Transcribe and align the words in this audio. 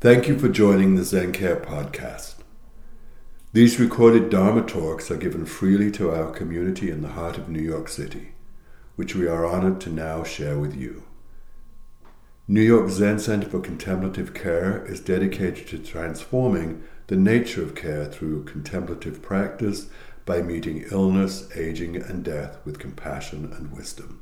Thank 0.00 0.28
you 0.28 0.38
for 0.38 0.48
joining 0.48 0.94
the 0.94 1.02
ZenCare 1.02 1.60
podcast. 1.60 2.36
These 3.52 3.80
recorded 3.80 4.30
Dharma 4.30 4.62
talks 4.62 5.10
are 5.10 5.16
given 5.16 5.44
freely 5.44 5.90
to 5.90 6.12
our 6.12 6.30
community 6.30 6.88
in 6.88 7.02
the 7.02 7.08
heart 7.08 7.36
of 7.36 7.48
New 7.48 7.60
York 7.60 7.88
City, 7.88 8.28
which 8.94 9.16
we 9.16 9.26
are 9.26 9.44
honored 9.44 9.80
to 9.80 9.90
now 9.90 10.22
share 10.22 10.56
with 10.56 10.76
you. 10.76 11.02
New 12.46 12.60
York 12.60 12.88
Zen 12.90 13.18
Center 13.18 13.48
for 13.48 13.58
Contemplative 13.58 14.34
Care 14.34 14.86
is 14.86 15.00
dedicated 15.00 15.66
to 15.66 15.80
transforming 15.80 16.84
the 17.08 17.16
nature 17.16 17.64
of 17.64 17.74
care 17.74 18.04
through 18.04 18.44
contemplative 18.44 19.20
practice 19.20 19.88
by 20.24 20.40
meeting 20.40 20.84
illness, 20.92 21.48
aging, 21.56 21.96
and 21.96 22.22
death 22.22 22.56
with 22.64 22.78
compassion 22.78 23.52
and 23.52 23.72
wisdom. 23.72 24.20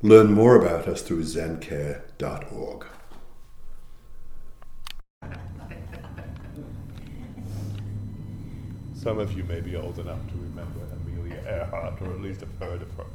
Learn 0.00 0.32
more 0.32 0.54
about 0.54 0.86
us 0.86 1.02
through 1.02 1.24
zencare.org. 1.24 2.86
Some 8.94 9.18
of 9.18 9.36
you 9.36 9.44
may 9.44 9.60
be 9.60 9.76
old 9.76 9.98
enough 9.98 10.26
to 10.28 10.34
remember 10.36 10.80
Amelia 10.92 11.42
Earhart, 11.46 12.00
or 12.02 12.12
at 12.12 12.20
least 12.20 12.40
have 12.40 12.54
heard 12.58 12.82
of 12.82 12.92
her. 12.94 13.06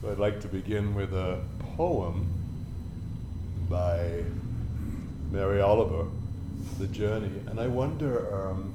So 0.00 0.10
I'd 0.10 0.18
like 0.18 0.40
to 0.40 0.48
begin 0.48 0.94
with 0.94 1.12
a 1.12 1.42
poem 1.76 2.26
by 3.68 4.24
Mary 5.30 5.60
Oliver, 5.60 6.08
The 6.78 6.86
Journey. 6.86 7.42
And 7.46 7.60
I 7.60 7.66
wonder, 7.66 8.34
um, 8.34 8.72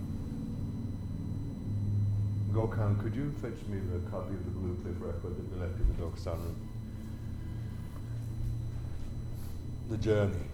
Gokhan, 2.51 3.01
could 3.01 3.15
you 3.15 3.31
fetch 3.41 3.57
me 3.67 3.79
the 3.91 3.99
copy 4.11 4.35
of 4.35 4.45
the 4.45 4.51
Blue 4.51 4.75
Cliff 4.83 4.95
record 4.99 5.35
that 5.35 5.51
we 5.51 5.59
left 5.59 5.79
in 5.79 5.87
the 5.87 5.95
Dokusan 6.03 6.37
room? 6.37 6.69
The 9.87 9.97
Journey. 9.97 10.47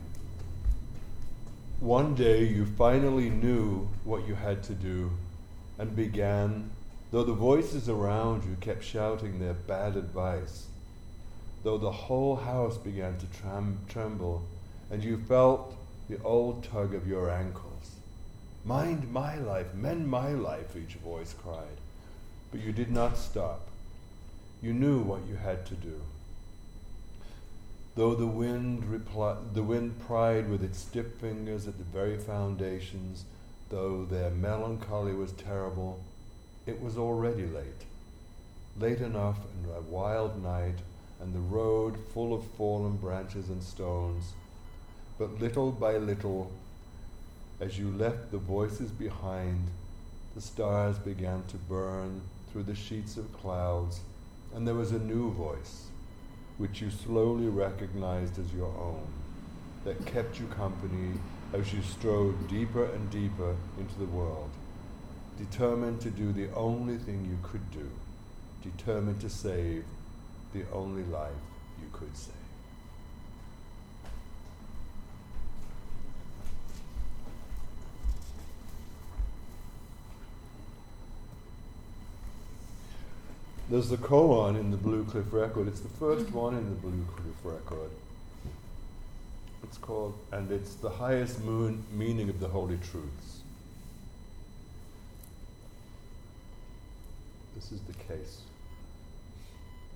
One 1.80 2.16
day 2.16 2.44
you 2.44 2.66
finally 2.66 3.30
knew 3.30 3.88
what 4.04 4.28
you 4.28 4.36
had 4.36 4.62
to 4.64 4.74
do 4.74 5.12
and 5.80 5.96
began, 5.96 6.70
though 7.12 7.24
the 7.24 7.32
voices 7.32 7.88
around 7.88 8.44
you 8.44 8.58
kept 8.60 8.84
shouting 8.84 9.40
their 9.40 9.54
bad 9.54 9.96
advice, 9.96 10.68
though 11.64 11.78
the 11.78 11.94
whole 11.94 12.36
house 12.36 12.78
began 12.78 13.18
to 13.20 13.26
tremble 13.88 14.44
and 14.90 15.02
you 15.02 15.18
felt 15.18 15.76
the 16.10 16.22
old 16.24 16.66
tug 16.66 16.94
of 16.94 17.08
your 17.08 17.30
ankles. 17.30 17.92
Mind 18.66 19.10
my 19.14 19.38
life, 19.38 19.74
mend 19.74 20.10
my 20.10 20.34
life, 20.34 20.76
each 20.76 20.96
voice 20.96 21.34
cried. 21.42 21.80
But 22.52 22.60
you 22.60 22.74
did 22.74 22.92
not 22.92 23.18
stop. 23.18 23.62
You 24.62 24.74
knew 24.74 25.00
what 25.00 25.26
you 25.26 25.36
had 25.36 25.66
to 25.68 25.76
do. 25.76 26.02
Though 27.94 28.16
the 28.16 28.28
wind, 28.28 28.84
repli- 28.84 29.54
the 29.54 29.64
wind 29.64 30.00
pried 30.00 30.50
with 30.50 30.64
its 30.64 30.80
stiff 30.80 31.08
fingers 31.20 31.68
at 31.68 31.78
the 31.78 31.84
very 31.84 32.18
foundations, 32.18 33.26
though 33.70 34.06
their 34.06 34.30
melancholy 34.30 35.14
was 35.14 35.34
terrible, 35.34 36.00
it 36.66 36.82
was 36.82 36.98
already 36.98 37.46
late. 37.46 37.84
Late 38.80 39.02
enough 39.02 39.40
in 39.54 39.70
a 39.70 39.82
wild 39.82 40.42
night, 40.42 40.78
and 41.20 41.34
the 41.34 41.40
road 41.40 41.98
full 42.14 42.34
of 42.34 42.46
fallen 42.58 42.96
branches 42.96 43.50
and 43.50 43.62
stones. 43.62 44.32
But 45.20 45.42
little 45.42 45.74
by 45.74 45.98
little, 45.98 46.50
as 47.60 47.78
you 47.78 47.92
left 47.92 48.32
the 48.32 48.38
voices 48.38 48.90
behind, 48.90 49.68
the 50.34 50.42
stars 50.42 50.98
began 50.98 51.44
to 51.50 51.58
burn 51.58 52.22
through 52.52 52.64
the 52.64 52.76
sheets 52.76 53.18
of 53.18 53.34
clouds, 53.34 54.00
and 54.56 54.66
there 54.66 54.76
was 54.76 54.94
a 54.94 55.00
new 55.00 55.32
voice 55.32 55.91
which 56.58 56.82
you 56.82 56.90
slowly 56.90 57.48
recognized 57.48 58.40
as 58.40 58.54
your 58.54 58.68
own, 58.68 59.08
that 59.84 60.06
kept 60.06 60.40
you 60.40 60.46
company 60.48 61.14
as 61.54 61.74
you 61.74 61.82
strode 61.82 62.48
deeper 62.48 62.86
and 62.86 63.10
deeper 63.10 63.56
into 63.80 63.98
the 64.00 64.06
world, 64.06 64.50
determined 65.38 66.00
to 66.02 66.10
do 66.10 66.32
the 66.32 66.54
only 66.54 66.98
thing 66.98 67.26
you 67.26 67.38
could 67.44 67.72
do, 67.72 67.90
determined 68.64 69.20
to 69.22 69.30
save 69.30 69.84
the 70.54 70.64
only 70.74 71.04
life 71.06 71.32
you 71.82 71.88
could 71.94 72.16
save. 72.16 72.41
There's 83.72 83.88
the 83.88 83.96
koan 83.96 84.60
in 84.60 84.70
the 84.70 84.76
Blue 84.76 85.06
Cliff 85.06 85.32
record. 85.32 85.70
It's 85.70 85.80
the 85.80 85.88
first 85.88 86.26
mm-hmm. 86.26 86.38
one 86.38 86.56
in 86.56 86.70
the 86.70 86.76
Blue 86.76 87.06
Cliff 87.16 87.38
record. 87.46 87.90
It's 89.64 89.78
called, 89.78 90.20
and 90.34 90.52
it's 90.52 90.76
the 90.76 90.90
highest 90.90 91.42
moon 91.46 91.86
meaning 91.90 92.28
of 92.28 92.42
the 92.42 92.50
Holy 92.50 92.78
Truths. 92.80 93.40
This 97.56 97.72
is 97.72 97.80
the 97.84 97.94
case. 97.94 98.42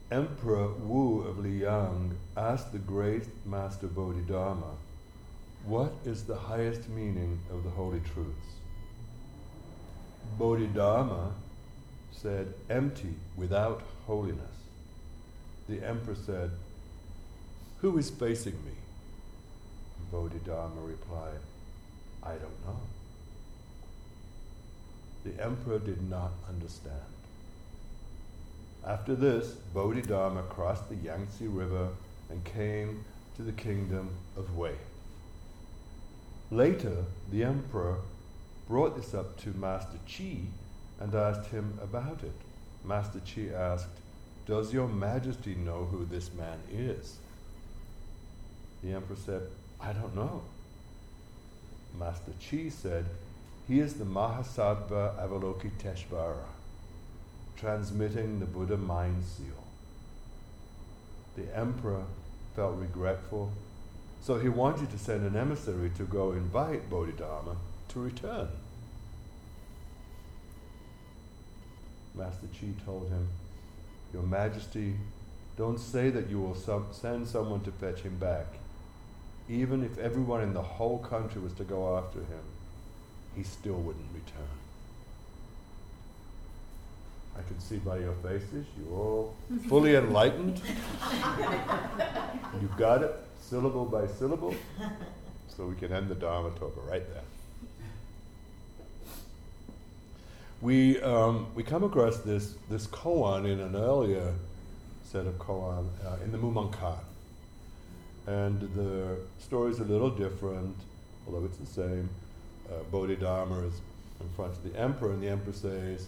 Emperor 0.10 0.70
Wu 0.70 1.24
of 1.24 1.40
Liang 1.40 2.16
asked 2.38 2.72
the 2.72 2.80
great 2.80 3.24
Master 3.46 3.88
Bodhidharma, 3.88 4.72
What 5.66 5.92
is 6.06 6.24
the 6.24 6.38
highest 6.38 6.88
meaning 6.88 7.40
of 7.52 7.66
the 7.66 7.72
Holy 7.72 8.00
Truths? 8.00 8.54
Bodhidharma 10.40 11.34
said, 12.22 12.54
Empty, 12.70 13.14
without 13.36 13.82
holiness. 14.08 14.40
The 15.68 15.86
emperor 15.86 16.16
said, 16.16 16.52
Who 17.82 17.98
is 17.98 18.10
facing 18.10 18.54
me? 18.54 18.72
Bodhidharma 20.12 20.82
replied, 20.82 21.40
I 22.24 22.32
don't 22.32 22.66
know. 22.66 22.80
The 25.26 25.44
emperor 25.44 25.80
did 25.80 26.10
not 26.10 26.32
understand. 26.48 27.02
After 28.86 29.16
this, 29.16 29.54
Bodhidharma 29.74 30.44
crossed 30.44 30.90
the 30.90 30.96
Yangtze 30.96 31.48
River 31.48 31.90
and 32.30 32.44
came 32.44 33.04
to 33.36 33.42
the 33.42 33.52
kingdom 33.52 34.10
of 34.38 34.56
Wei. 34.56 34.76
Later, 36.52 37.04
the 37.32 37.44
emperor 37.44 37.98
brought 38.68 38.96
this 38.96 39.14
up 39.16 39.38
to 39.42 39.50
Master 39.58 39.98
Chi 40.08 40.42
and 41.00 41.14
asked 41.14 41.50
him 41.50 41.78
about 41.82 42.24
it. 42.24 42.34
Master 42.84 43.20
Chi 43.20 43.54
asked, 43.54 43.88
Does 44.46 44.74
your 44.74 44.88
majesty 44.88 45.56
know 45.56 45.86
who 45.86 46.06
this 46.06 46.32
man 46.34 46.60
is? 46.72 47.18
The 48.84 48.94
emperor 48.94 49.18
said, 49.18 49.42
I 49.82 49.94
don't 49.94 50.16
know. 50.16 50.44
Master 51.98 52.32
Chi 52.50 52.70
said, 52.70 53.06
He 53.68 53.80
is 53.80 53.96
the 53.96 54.06
Mahasattva 54.06 55.18
Avalokiteshvara, 55.20 56.46
transmitting 57.58 58.40
the 58.40 58.46
Buddha 58.46 58.78
mind 58.78 59.24
seal. 59.24 59.64
The 61.36 61.58
emperor 61.58 62.04
felt 62.56 62.78
regretful, 62.78 63.52
so 64.22 64.40
he 64.40 64.50
wanted 64.50 64.90
to 64.92 64.98
send 64.98 65.26
an 65.26 65.36
emissary 65.36 65.92
to 65.98 66.04
go 66.04 66.32
invite 66.32 66.90
Bodhidharma 66.90 67.58
to 67.90 68.00
return. 68.00 68.48
Master 72.18 72.48
Chi 72.60 72.68
told 72.86 73.10
him, 73.10 73.28
Your 74.14 74.24
Majesty, 74.24 74.96
don't 75.58 75.80
say 75.80 76.10
that 76.10 76.30
you 76.30 76.40
will 76.40 76.56
some, 76.56 76.88
send 76.92 77.28
someone 77.28 77.62
to 77.62 77.72
fetch 77.72 78.02
him 78.02 78.18
back. 78.18 78.46
Even 79.50 79.84
if 79.84 79.98
everyone 79.98 80.42
in 80.42 80.54
the 80.54 80.62
whole 80.62 81.00
country 81.00 81.42
was 81.42 81.54
to 81.54 81.64
go 81.64 81.98
after 81.98 82.20
him, 82.20 82.44
he 83.36 83.44
still 83.44 83.76
wouldn't 83.76 84.14
return. 84.14 84.48
I 87.38 87.42
can 87.42 87.60
see 87.60 87.78
by 87.78 87.98
your 87.98 88.14
faces 88.14 88.66
you're 88.78 88.98
all 88.98 89.36
fully 89.68 89.96
enlightened. 89.96 90.62
You've 92.62 92.78
got 92.78 93.04
it, 93.04 93.14
syllable 93.42 93.86
by 93.86 94.08
syllable. 94.08 94.56
So 95.48 95.66
we 95.66 95.76
can 95.76 95.92
end 95.92 96.10
the 96.10 96.16
Dharma 96.16 96.52
talk 96.52 96.74
right 96.90 97.04
there. 97.14 97.24
We, 100.66 101.00
um, 101.02 101.46
we 101.54 101.62
come 101.62 101.84
across 101.84 102.18
this, 102.18 102.56
this 102.72 102.88
koan 102.88 103.46
in 103.46 103.60
an 103.60 103.76
earlier 103.76 104.34
set 105.04 105.28
of 105.28 105.38
koan 105.38 105.90
uh, 106.04 106.16
in 106.24 106.32
the 106.32 106.40
Mumonkan. 106.40 106.98
And 108.26 108.62
the 108.74 109.20
story 109.38 109.70
is 109.70 109.80
a 109.80 109.84
little 109.84 110.10
different, 110.10 110.76
although 111.28 111.46
it's 111.46 111.60
the 111.60 111.68
same. 111.68 112.10
Uh, 112.68 112.82
Bodhidharma 112.92 113.60
is 113.60 113.80
in 114.20 114.28
front 114.36 114.54
of 114.54 114.64
the 114.64 114.76
emperor, 114.80 115.12
and 115.12 115.22
the 115.22 115.28
emperor 115.28 115.54
says, 115.54 116.08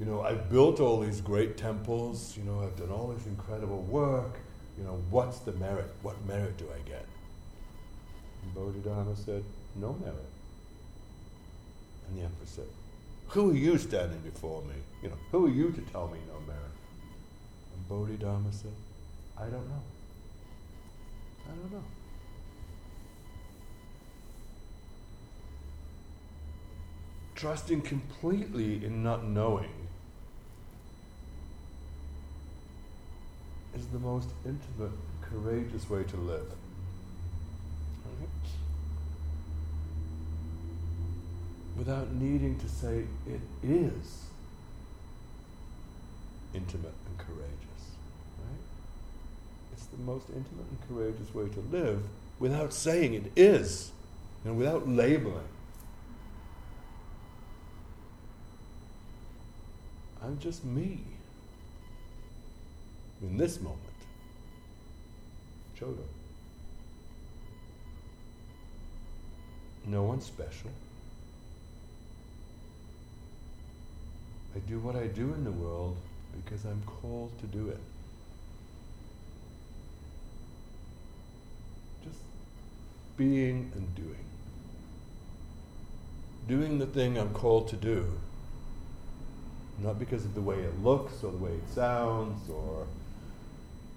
You 0.00 0.06
know, 0.06 0.22
I've 0.22 0.48
built 0.48 0.80
all 0.80 1.00
these 1.00 1.20
great 1.20 1.58
temples, 1.58 2.34
you 2.34 2.44
know, 2.44 2.62
I've 2.62 2.78
done 2.78 2.90
all 2.90 3.08
this 3.08 3.26
incredible 3.26 3.82
work. 3.82 4.38
You 4.78 4.84
know, 4.84 5.02
what's 5.10 5.40
the 5.40 5.52
merit? 5.52 5.90
What 6.00 6.16
merit 6.26 6.56
do 6.56 6.64
I 6.74 6.88
get? 6.88 7.04
And 8.42 8.54
Bodhidharma 8.54 9.16
said, 9.16 9.44
No 9.76 9.92
merit. 10.02 10.16
And 12.08 12.18
the 12.18 12.22
emperor 12.22 12.46
said, 12.46 12.64
Who 13.28 13.50
are 13.50 13.54
you 13.54 13.76
standing 13.76 14.20
before 14.20 14.62
me? 14.62 14.74
You 15.02 15.10
know, 15.10 15.18
who 15.30 15.46
are 15.46 15.50
you 15.50 15.70
to 15.70 15.80
tell 15.92 16.08
me 16.08 16.18
no 16.26 16.40
merit? 16.46 16.62
And 17.74 17.88
Bodhidharma 17.88 18.52
said, 18.52 18.72
I 19.36 19.42
don't 19.42 19.68
know. 19.68 19.82
I 21.44 21.50
don't 21.50 21.58
don't 21.70 21.72
know. 21.72 21.84
Trusting 27.34 27.82
completely 27.82 28.84
in 28.84 29.02
not 29.02 29.24
knowing 29.24 29.70
is 33.76 33.86
the 33.88 33.98
most 33.98 34.30
intimate, 34.44 34.96
courageous 35.20 35.88
way 35.88 36.02
to 36.04 36.16
live. 36.16 36.52
Without 41.78 42.10
needing 42.12 42.58
to 42.58 42.68
say 42.68 43.04
it 43.26 43.40
is 43.62 44.24
intimate 46.52 46.92
and 47.06 47.18
courageous. 47.18 47.84
Right? 48.38 48.60
It's 49.72 49.86
the 49.86 49.98
most 49.98 50.26
intimate 50.28 50.66
and 50.68 50.88
courageous 50.88 51.32
way 51.32 51.48
to 51.48 51.60
live 51.70 52.02
without 52.40 52.72
saying 52.72 53.14
it 53.14 53.32
is 53.36 53.92
and 54.44 54.58
without 54.58 54.88
labeling. 54.88 55.48
I'm 60.22 60.38
just 60.40 60.64
me 60.64 60.98
in 63.22 63.36
this 63.36 63.60
moment. 63.60 63.78
Chodo. 65.78 65.98
No 69.86 70.02
one 70.02 70.20
special. 70.20 70.70
I 74.54 74.58
do 74.60 74.78
what 74.78 74.96
I 74.96 75.06
do 75.06 75.32
in 75.34 75.44
the 75.44 75.52
world 75.52 75.96
because 76.44 76.64
I'm 76.64 76.82
called 76.86 77.38
to 77.40 77.46
do 77.46 77.68
it. 77.68 77.80
Just 82.04 82.20
being 83.16 83.70
and 83.74 83.94
doing. 83.94 84.24
Doing 86.48 86.78
the 86.78 86.86
thing 86.86 87.18
I'm 87.18 87.34
called 87.34 87.68
to 87.68 87.76
do, 87.76 88.06
not 89.78 89.98
because 89.98 90.24
of 90.24 90.34
the 90.34 90.40
way 90.40 90.56
it 90.56 90.82
looks 90.82 91.22
or 91.22 91.30
the 91.30 91.38
way 91.38 91.52
it 91.52 91.68
sounds 91.68 92.48
or 92.50 92.86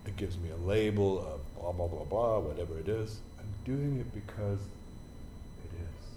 it 0.06 0.16
gives 0.18 0.38
me 0.38 0.50
a 0.50 0.68
label 0.68 1.20
of 1.20 1.40
blah, 1.56 1.72
blah, 1.72 1.88
blah, 1.88 2.04
blah, 2.04 2.40
whatever 2.40 2.78
it 2.78 2.88
is. 2.88 3.20
I'm 3.40 3.54
doing 3.66 4.00
it 4.00 4.14
because 4.14 4.60
it 4.60 5.72
is. 5.76 6.08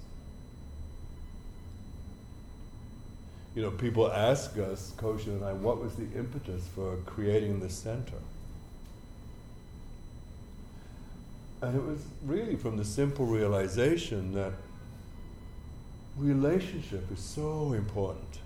You 3.55 3.63
know, 3.63 3.71
people 3.71 4.11
ask 4.11 4.59
us, 4.59 4.93
Koshin 4.97 5.29
and 5.29 5.45
I, 5.45 5.53
what 5.53 5.81
was 5.81 5.95
the 5.95 6.07
impetus 6.17 6.67
for 6.75 6.97
creating 7.07 7.61
the 7.61 7.71
center? 7.71 8.19
And 11.63 11.77
it 11.77 11.83
was 11.83 12.05
really 12.25 12.57
from 12.57 12.77
the 12.77 12.85
simple 12.85 13.27
realization 13.27 14.35
that 14.35 14.53
relationship 16.19 17.11
is 17.13 17.21
so 17.21 17.73
important. 17.73 18.39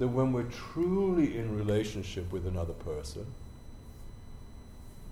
that 0.00 0.08
when 0.08 0.32
we're 0.32 0.44
truly 0.44 1.36
in 1.36 1.54
relationship 1.54 2.32
with 2.32 2.46
another 2.46 2.72
person, 2.72 3.26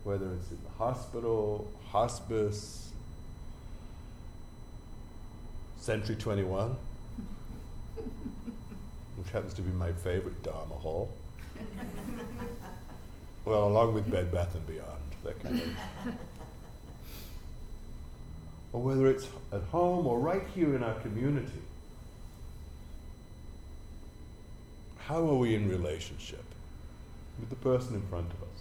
whether 0.03 0.33
it's 0.33 0.51
in 0.51 0.59
the 0.65 0.83
hospital, 0.83 1.71
hospice, 1.91 2.88
Century 5.89 6.17
21, 6.17 6.77
which 9.17 9.31
happens 9.31 9.55
to 9.55 9.63
be 9.63 9.73
my 9.73 9.91
favorite 9.91 10.43
Dharma 10.43 10.75
hall. 10.75 11.11
well, 13.47 13.69
along 13.69 13.95
with 13.95 14.11
Bed 14.11 14.31
Bath 14.31 14.55
and 14.55 14.67
Beyond, 14.67 15.01
that 15.25 15.43
kind 15.43 15.63
of. 15.63 16.13
or 18.75 18.83
whether 18.83 19.07
it's 19.07 19.29
at 19.51 19.63
home 19.63 20.07
or 20.07 20.19
right 20.19 20.43
here 20.55 20.77
in 20.77 20.83
our 20.83 20.93
community. 20.97 21.63
How 24.99 25.27
are 25.27 25.37
we 25.37 25.55
in 25.55 25.71
relationship 25.71 26.45
with 27.41 27.49
the 27.49 27.57
person 27.57 27.95
in 27.95 28.03
front 28.03 28.31
of 28.31 28.43
us? 28.43 28.61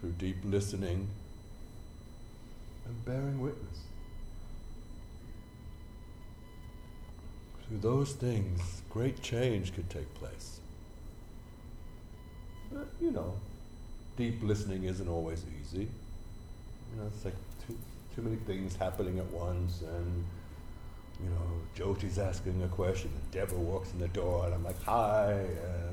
Through 0.00 0.14
deep 0.18 0.38
listening 0.44 1.06
and 2.86 3.04
bearing 3.04 3.40
witness. 3.40 3.80
Through 7.66 7.78
those 7.78 8.12
things, 8.12 8.82
great 8.90 9.22
change 9.22 9.74
could 9.74 9.88
take 9.88 10.12
place. 10.14 10.60
But, 12.72 12.88
you 13.00 13.10
know, 13.10 13.34
deep 14.16 14.42
listening 14.42 14.84
isn't 14.84 15.08
always 15.08 15.44
easy. 15.60 15.88
You 16.90 17.00
know, 17.00 17.06
it's 17.06 17.24
like 17.24 17.36
too, 17.66 17.78
too 18.14 18.22
many 18.22 18.36
things 18.36 18.76
happening 18.76 19.18
at 19.18 19.30
once 19.32 19.82
and 19.82 20.24
you 21.22 21.30
know, 21.30 21.94
Jyoti's 21.94 22.18
asking 22.18 22.62
a 22.62 22.68
question, 22.68 23.10
and 23.14 23.30
Deborah 23.30 23.58
walks 23.58 23.92
in 23.92 24.00
the 24.00 24.08
door, 24.08 24.46
and 24.46 24.54
I'm 24.54 24.64
like, 24.64 24.82
hi, 24.82 25.32
you 25.32 25.91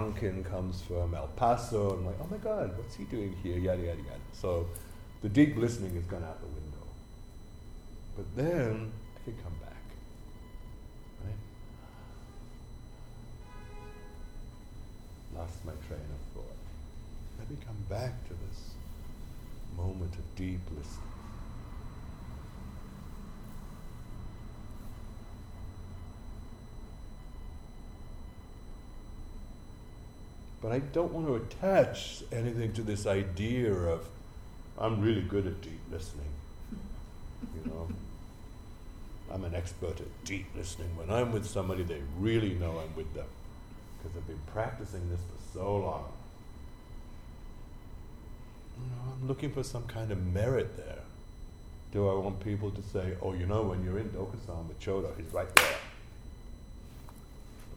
know, 0.00 0.42
comes 0.42 0.82
from 0.82 1.14
El 1.14 1.28
Paso, 1.36 1.90
and 1.90 2.00
I'm 2.00 2.06
like, 2.06 2.16
oh 2.20 2.28
my 2.30 2.36
God, 2.38 2.76
what's 2.76 2.94
he 2.94 3.04
doing 3.04 3.34
here, 3.42 3.58
yada, 3.58 3.82
yada, 3.82 3.98
yada. 3.98 4.20
So 4.32 4.66
the 5.22 5.28
deep 5.28 5.56
listening 5.56 5.94
has 5.94 6.04
gone 6.04 6.24
out 6.24 6.40
the 6.40 6.46
window. 6.46 6.86
But 8.16 8.36
then 8.36 8.92
I 9.16 9.24
can 9.24 9.34
come 9.42 9.54
back, 9.60 9.82
right? 11.24 11.34
Lost 15.38 15.64
my 15.64 15.72
train 15.86 16.00
of 16.00 16.34
thought. 16.34 16.56
Let 17.38 17.50
me 17.50 17.56
come 17.66 17.76
back 17.88 18.12
to 18.28 18.34
this 18.34 18.70
moment 19.76 20.14
of 20.14 20.36
deep 20.36 20.60
listening. 20.76 21.05
But 30.60 30.72
I 30.72 30.78
don't 30.78 31.12
want 31.12 31.26
to 31.26 31.34
attach 31.34 32.22
anything 32.32 32.72
to 32.74 32.82
this 32.82 33.06
idea 33.06 33.72
of 33.72 34.08
I'm 34.78 35.00
really 35.00 35.22
good 35.22 35.46
at 35.46 35.60
deep 35.60 35.80
listening. 35.90 36.26
You 37.54 37.70
know, 37.70 37.88
I'm 39.32 39.44
an 39.44 39.54
expert 39.54 40.00
at 40.00 40.24
deep 40.24 40.46
listening. 40.56 40.96
When 40.96 41.10
I'm 41.10 41.32
with 41.32 41.46
somebody, 41.46 41.82
they 41.82 42.00
really 42.18 42.54
know 42.54 42.78
I'm 42.78 42.94
with 42.96 43.12
them 43.14 43.26
because 43.98 44.16
I've 44.16 44.26
been 44.26 44.40
practicing 44.52 45.08
this 45.10 45.20
for 45.20 45.58
so 45.58 45.76
long. 45.76 46.04
You 48.78 48.90
know, 48.90 49.12
I'm 49.12 49.28
looking 49.28 49.52
for 49.52 49.62
some 49.62 49.84
kind 49.84 50.10
of 50.10 50.24
merit 50.26 50.76
there. 50.76 51.00
Do 51.92 52.08
I 52.08 52.14
want 52.14 52.40
people 52.40 52.70
to 52.70 52.82
say, 52.82 53.14
oh, 53.22 53.32
you 53.32 53.46
know, 53.46 53.62
when 53.62 53.82
you're 53.84 53.98
in 53.98 54.10
Dokusan 54.10 54.68
with 54.68 54.78
Chodo, 54.80 55.16
he's 55.16 55.32
right 55.32 55.54
there. 55.56 55.78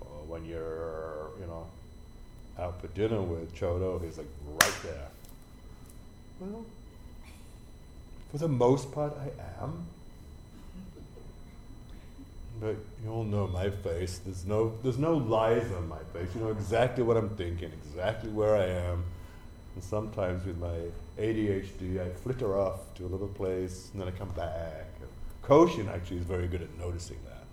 Or 0.02 0.08
when 0.28 0.46
you're, 0.46 1.30
you 1.40 1.46
know, 1.46 1.68
out 2.60 2.82
for 2.82 2.88
dinner 2.88 3.22
with 3.22 3.56
Chodo, 3.56 4.04
he's 4.04 4.18
like 4.18 4.28
right 4.46 4.76
there. 4.84 5.08
Well, 6.40 6.66
for 8.32 8.38
the 8.38 8.48
most 8.48 8.92
part, 8.92 9.14
I 9.18 9.64
am. 9.64 9.86
But 12.60 12.76
you 13.04 13.10
all 13.10 13.24
know 13.24 13.48
my 13.48 13.70
face. 13.70 14.20
There's 14.20 14.46
no, 14.46 14.74
there's 14.84 14.98
no 14.98 15.16
lies 15.16 15.72
on 15.72 15.88
my 15.88 16.00
face. 16.14 16.30
You 16.36 16.42
know 16.42 16.52
exactly 16.52 17.04
what 17.04 17.16
I'm 17.16 17.30
thinking, 17.30 17.72
exactly 17.86 18.30
where 18.30 18.56
I 18.56 18.66
am. 18.66 19.04
And 19.76 19.84
sometimes 19.84 20.46
with 20.46 20.58
my 20.58 20.76
ADHD, 21.18 22.02
I 22.06 22.10
flitter 22.10 22.60
off 22.60 22.94
to 22.96 23.06
a 23.06 23.08
little 23.08 23.30
place 23.30 23.90
and 23.94 24.02
then 24.02 24.10
I 24.10 24.12
come 24.12 24.30
back. 24.32 24.88
Koshin 25.42 25.90
actually 25.90 26.18
is 26.18 26.26
very 26.26 26.48
good 26.48 26.62
at 26.62 26.78
noticing 26.78 27.18
that. 27.26 27.46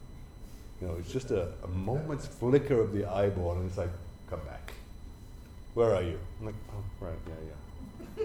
You 0.81 0.89
know, 0.89 0.97
it's 0.99 1.13
just 1.13 1.31
a, 1.31 1.53
a 1.63 1.69
moment's 1.69 2.27
flicker 2.27 2.81
of 2.81 2.93
the 2.93 3.07
eyeball 3.07 3.53
and 3.53 3.69
it's 3.69 3.79
like, 3.79 3.91
come 4.29 4.41
back. 4.41 4.73
Where 5.77 5.95
are 5.95 6.03
you? 6.03 6.19
I'm 6.41 6.47
like, 6.47 6.55
oh, 6.71 7.05
right, 7.05 7.19
yeah, 7.29 8.25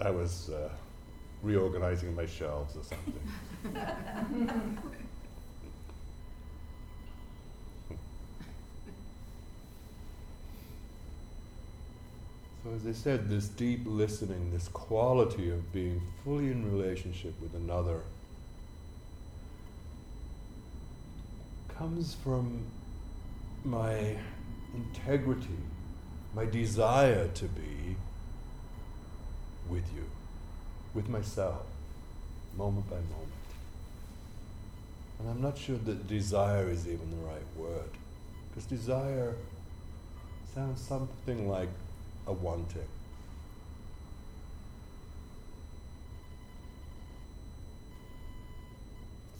I 0.06 0.10
was 0.10 0.48
uh, 0.48 0.68
reorganizing 1.42 2.14
my 2.14 2.24
shelves 2.24 2.76
or 2.76 2.84
something. 2.84 3.18
So, 12.62 12.70
as 12.76 12.86
I 12.86 12.92
said, 12.92 13.28
this 13.28 13.48
deep 13.48 13.80
listening, 13.84 14.52
this 14.52 14.68
quality 14.68 15.50
of 15.50 15.72
being 15.72 16.00
fully 16.22 16.52
in 16.52 16.70
relationship 16.70 17.34
with 17.42 17.56
another, 17.56 18.02
comes 21.76 22.14
from 22.22 22.62
my 23.64 24.16
integrity 24.76 25.58
my 26.34 26.44
desire 26.44 27.28
to 27.28 27.44
be 27.44 27.96
with 29.68 29.84
you, 29.94 30.04
with 30.94 31.08
myself, 31.08 31.62
moment 32.56 32.88
by 32.88 32.96
moment. 32.96 33.30
And 35.18 35.28
I'm 35.28 35.42
not 35.42 35.58
sure 35.58 35.76
that 35.76 36.08
desire 36.08 36.68
is 36.68 36.86
even 36.86 37.10
the 37.10 37.26
right 37.26 37.46
word. 37.56 37.90
Because 38.48 38.64
desire 38.64 39.34
sounds 40.54 40.80
something 40.80 41.48
like 41.48 41.68
a 42.26 42.32
wanting. 42.32 42.88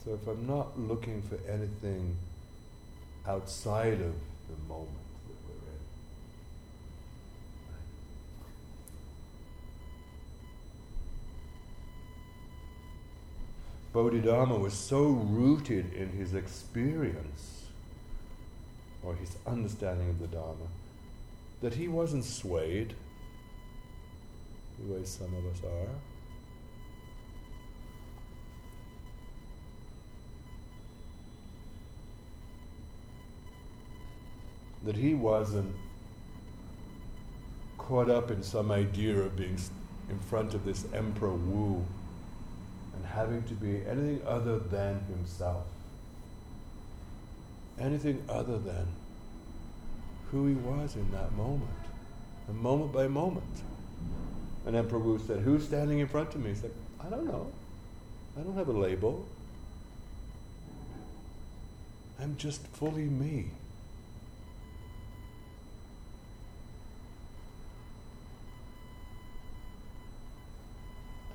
So 0.03 0.13
if 0.13 0.27
I'm 0.27 0.47
not 0.47 0.79
looking 0.79 1.21
for 1.21 1.37
anything 1.47 2.15
outside 3.27 4.01
of 4.01 4.15
the 4.47 4.57
moment 4.67 4.89
that 5.27 5.37
we're 5.47 5.53
in, 5.53 5.79
Bodhidharma 13.93 14.57
was 14.57 14.73
so 14.73 15.03
rooted 15.03 15.93
in 15.93 16.09
his 16.11 16.33
experience 16.33 17.65
or 19.03 19.15
his 19.15 19.35
understanding 19.45 20.09
of 20.09 20.19
the 20.19 20.27
Dharma 20.27 20.67
that 21.61 21.73
he 21.73 21.87
wasn't 21.87 22.23
swayed 22.23 22.95
the 24.79 24.93
way 24.93 25.03
some 25.03 25.27
of 25.35 25.45
us 25.45 25.61
are. 25.63 25.95
That 34.85 34.95
he 34.95 35.13
wasn't 35.13 35.75
caught 37.77 38.09
up 38.09 38.31
in 38.31 38.41
some 38.41 38.71
idea 38.71 39.19
of 39.19 39.35
being 39.35 39.59
in 40.09 40.19
front 40.19 40.53
of 40.53 40.65
this 40.65 40.85
Emperor 40.93 41.33
Wu 41.33 41.85
and 42.95 43.05
having 43.05 43.43
to 43.43 43.53
be 43.53 43.81
anything 43.87 44.21
other 44.25 44.59
than 44.59 44.99
himself. 45.09 45.65
Anything 47.79 48.23
other 48.29 48.57
than 48.57 48.87
who 50.31 50.47
he 50.47 50.53
was 50.53 50.95
in 50.95 51.11
that 51.11 51.33
moment, 51.33 51.69
and 52.47 52.57
moment 52.57 52.93
by 52.93 53.07
moment. 53.07 53.63
And 54.65 54.75
Emperor 54.75 54.99
Wu 54.99 55.19
said, 55.19 55.39
Who's 55.39 55.65
standing 55.65 55.99
in 55.99 56.07
front 56.07 56.33
of 56.35 56.41
me? 56.41 56.49
He 56.49 56.55
said, 56.55 56.71
I 57.05 57.09
don't 57.09 57.25
know. 57.25 57.51
I 58.37 58.41
don't 58.41 58.55
have 58.55 58.67
a 58.67 58.73
label. 58.73 59.25
I'm 62.21 62.37
just 62.37 62.65
fully 62.67 63.05
me. 63.05 63.47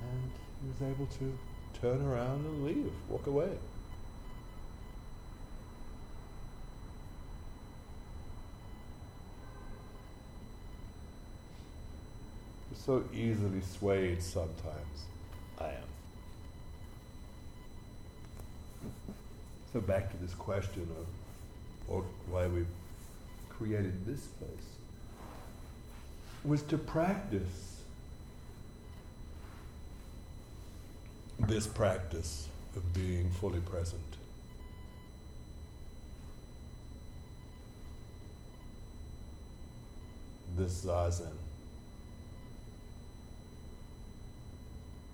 And 0.01 0.31
he 0.67 0.83
was 0.83 0.91
able 0.91 1.05
to 1.05 1.37
turn 1.81 2.01
around 2.01 2.45
and 2.45 2.65
leave, 2.65 2.91
walk 3.09 3.27
away. 3.27 3.49
so 12.85 13.03
easily 13.13 13.59
swayed 13.59 14.23
sometimes. 14.23 15.07
I 15.59 15.65
am. 15.65 15.73
So 19.73 19.81
back 19.81 20.09
to 20.11 20.17
this 20.17 20.33
question 20.33 20.87
of 20.97 21.05
or 21.93 22.05
why 22.29 22.47
we 22.47 22.65
created 23.49 24.05
this 24.05 24.21
place 24.21 24.69
was 26.45 26.61
to 26.63 26.77
practice 26.77 27.76
this 31.47 31.65
practice 31.65 32.49
of 32.75 32.93
being 32.93 33.29
fully 33.29 33.61
present. 33.61 34.01
This 40.57 40.85
zazen. 40.85 41.31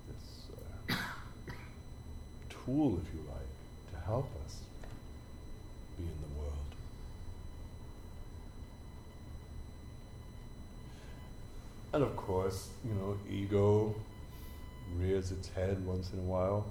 This 0.08 0.48
uh, 0.90 0.96
tool, 2.50 3.00
if 3.06 3.13
you 3.13 3.20
like, 3.30 3.94
to 3.94 4.06
help 4.06 4.30
us 4.46 4.58
be 5.98 6.04
in 6.04 6.10
the 6.10 6.40
world. 6.40 6.54
And 11.94 12.04
of 12.04 12.16
course, 12.16 12.70
you 12.84 12.94
know, 12.96 13.18
ego 13.30 13.94
rears 14.98 15.32
its 15.32 15.50
head 15.50 15.86
once 15.86 16.12
in 16.13 16.20
a 16.20 16.24
while. 16.24 16.66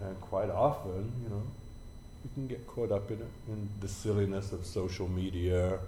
And 0.00 0.20
quite 0.20 0.50
often, 0.50 1.12
you 1.22 1.28
know, 1.28 1.42
we 2.24 2.30
can 2.34 2.46
get 2.46 2.66
caught 2.66 2.90
up 2.90 3.10
in 3.10 3.18
it, 3.18 3.28
in 3.48 3.68
the 3.80 3.88
silliness 3.88 4.52
of 4.52 4.64
social 4.64 5.08
media. 5.08 5.78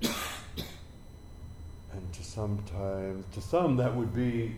and 0.02 0.12
to 2.12 2.24
sometimes, 2.24 3.24
to 3.34 3.40
some, 3.40 3.76
that 3.76 3.94
would 3.94 4.14
be 4.14 4.56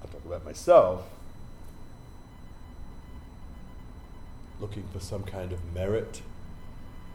I'll 0.00 0.08
talk 0.08 0.24
about 0.24 0.44
myself, 0.44 1.02
looking 4.60 4.84
for 4.92 5.00
some 5.00 5.24
kind 5.24 5.52
of 5.52 5.74
merit. 5.74 6.22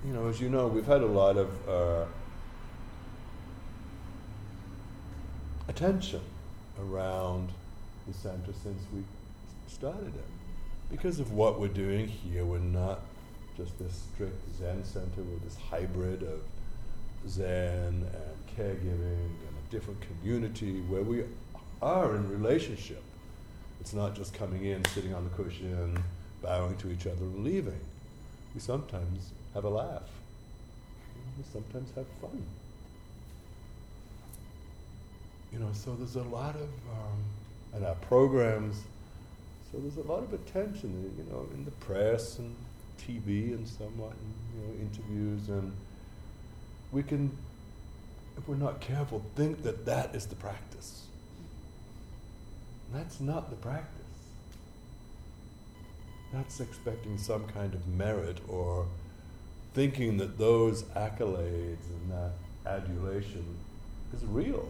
You 0.05 0.13
know, 0.13 0.27
as 0.27 0.41
you 0.41 0.49
know, 0.49 0.67
we've 0.67 0.85
had 0.85 1.01
a 1.01 1.07
lot 1.07 1.37
of 1.37 1.69
uh, 1.69 2.05
attention 5.75 6.21
around 6.79 7.49
the 8.07 8.13
center 8.13 8.53
since 8.61 8.81
we 8.93 9.03
started 9.67 10.13
it. 10.15 10.25
Because 10.91 11.19
of 11.19 11.31
what 11.31 11.59
we're 11.59 11.67
doing 11.67 12.07
here, 12.07 12.45
we're 12.45 12.59
not 12.59 12.99
just 13.57 13.77
this 13.79 14.03
strict 14.13 14.35
Zen 14.59 14.83
center, 14.83 15.21
we're 15.21 15.39
this 15.43 15.57
hybrid 15.57 16.21
of 16.21 16.41
Zen 17.27 17.47
and 17.47 18.57
caregiving 18.57 19.29
and 19.47 19.55
a 19.67 19.71
different 19.71 19.99
community 20.01 20.81
where 20.81 21.01
we 21.01 21.23
are 21.81 22.15
in 22.15 22.29
relationship. 22.29 23.01
It's 23.79 23.93
not 23.93 24.15
just 24.15 24.33
coming 24.35 24.65
in, 24.65 24.85
sitting 24.85 25.13
on 25.13 25.23
the 25.23 25.31
cushion, 25.31 26.03
bowing 26.43 26.77
to 26.77 26.91
each 26.91 27.07
other, 27.07 27.23
and 27.23 27.43
leaving. 27.43 27.79
We 28.53 28.61
sometimes 28.61 29.31
have 29.55 29.63
a 29.63 29.69
laugh. 29.69 30.09
We 31.37 31.43
sometimes 31.51 31.89
have 31.95 32.05
fun. 32.21 32.43
You 35.53 35.59
know, 35.59 35.69
so 35.71 35.95
there's 35.95 36.15
a 36.15 36.23
lot 36.23 36.55
of, 36.55 36.61
um, 36.61 37.23
and 37.73 37.85
our 37.85 37.95
programs, 37.95 38.77
so 39.71 39.77
there's 39.79 39.97
a 39.97 40.11
lot 40.11 40.23
of 40.23 40.33
attention, 40.33 41.13
you 41.17 41.31
know, 41.31 41.47
in 41.53 41.63
the 41.63 41.71
press 41.71 42.39
and 42.39 42.55
TV 42.99 43.53
and 43.53 43.67
somewhat, 43.67 44.13
and, 44.13 44.33
you 44.55 44.67
know, 44.67 44.81
interviews, 44.81 45.49
and 45.49 45.71
we 46.91 47.03
can, 47.03 47.35
if 48.37 48.47
we're 48.47 48.55
not 48.55 48.81
careful, 48.81 49.23
think 49.35 49.61
that 49.63 49.85
that 49.85 50.15
is 50.15 50.25
the 50.25 50.35
practice. 50.35 51.03
That's 52.91 53.19
not 53.19 53.49
the 53.49 53.55
practice. 53.55 54.01
That's 56.31 56.59
expecting 56.59 57.17
some 57.19 57.45
kind 57.45 57.75
of 57.75 57.87
merit 57.87 58.39
or 58.47 58.87
thinking 59.73 60.17
that 60.17 60.37
those 60.39 60.83
accolades 60.95 61.85
and 61.89 62.11
that 62.11 62.31
adulation 62.65 63.45
is 64.15 64.23
real. 64.25 64.67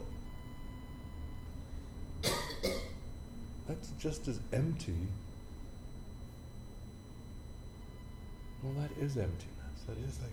That's 3.68 3.92
just 4.00 4.28
as 4.28 4.40
empty. 4.52 4.96
Well, 8.62 8.74
that 8.74 8.92
is 9.02 9.18
emptiness. 9.18 9.84
That 9.88 9.98
is 9.98 10.20
like, 10.22 10.32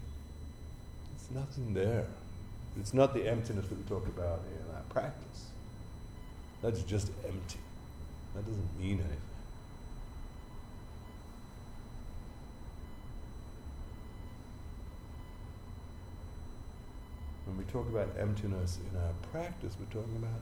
it's 1.15 1.31
nothing 1.31 1.75
there. 1.75 2.07
It's 2.79 2.95
not 2.95 3.15
the 3.15 3.29
emptiness 3.29 3.67
that 3.69 3.77
we 3.77 3.85
talk 3.85 4.07
about 4.07 4.41
in 4.47 4.75
our 4.75 4.83
practice. 4.89 5.47
That's 6.63 6.83
just 6.83 7.11
empty. 7.25 7.59
That 8.35 8.47
doesn't 8.47 8.81
mean 8.81 8.99
anything. 8.99 9.17
When 17.47 17.59
we 17.59 17.65
talk 17.65 17.89
about 17.89 18.09
emptiness 18.19 18.79
in 18.91 18.97
our 18.97 19.13
practice, 19.33 19.75
we're 19.81 20.01
talking 20.01 20.17
about 20.17 20.41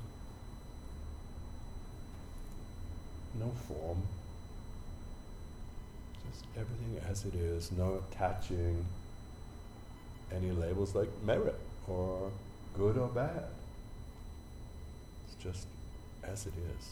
no 3.39 3.51
form, 3.67 4.03
just 6.31 6.45
everything 6.57 7.01
as 7.09 7.25
it 7.25 7.35
is, 7.35 7.71
no 7.73 8.03
attaching 8.11 8.85
any 10.35 10.51
labels 10.51 10.95
like 10.95 11.09
merit 11.25 11.59
or 11.87 12.31
good 12.77 12.97
or 12.97 13.09
bad. 13.09 13.45
It's 15.27 15.43
just 15.43 15.67
as 16.23 16.47
it 16.47 16.53
is. 16.79 16.91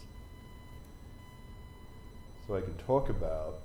So 2.47 2.57
I 2.57 2.61
can 2.61 2.75
talk 2.75 3.09
about 3.09 3.57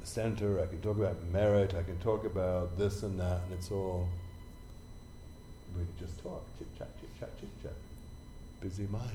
the 0.00 0.06
center, 0.06 0.60
I 0.60 0.66
can 0.66 0.80
talk 0.80 0.96
about 0.96 1.22
merit, 1.32 1.74
I 1.74 1.82
can 1.82 1.98
talk 2.00 2.24
about 2.24 2.76
this 2.76 3.02
and 3.04 3.18
that, 3.20 3.42
and 3.44 3.54
it's 3.54 3.70
all 3.70 4.08
really 5.74 5.88
just 5.98 6.22
talk, 6.22 6.44
chit 6.58 6.66
chat, 6.78 6.88
chit 7.00 7.10
chat, 7.20 7.40
chit 7.40 7.62
chat. 7.62 7.72
Busy 8.60 8.86
mind. 8.90 9.10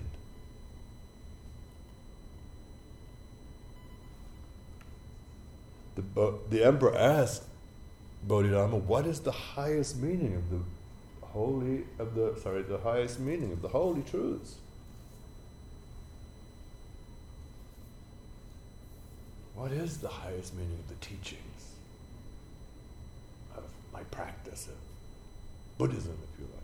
The, 5.96 6.02
Bo- 6.02 6.40
the 6.50 6.64
emperor 6.64 6.96
asked 6.96 7.44
Bodhidharma, 8.28 8.78
what 8.78 9.06
is 9.06 9.22
the 9.22 9.32
highest 9.32 9.98
meaning 9.98 10.36
of 10.36 10.50
the 10.50 10.60
holy 11.28 11.84
of 12.00 12.16
the 12.16 12.40
sorry, 12.42 12.64
the 12.64 12.78
highest 12.80 13.20
meaning 13.20 13.52
of 13.52 13.62
the 13.62 13.70
holy 13.70 14.02
truths? 14.04 14.56
What 19.56 19.72
is 19.72 19.98
the 19.98 20.08
highest 20.08 20.56
meaning 20.56 20.78
of 20.80 20.88
the 20.88 21.06
teachings 21.06 21.74
of 23.58 23.64
my 23.92 24.04
practice 24.04 24.68
of 24.68 24.89
Buddhism, 25.80 26.18
if 26.22 26.40
you 26.40 26.46
like? 26.54 26.62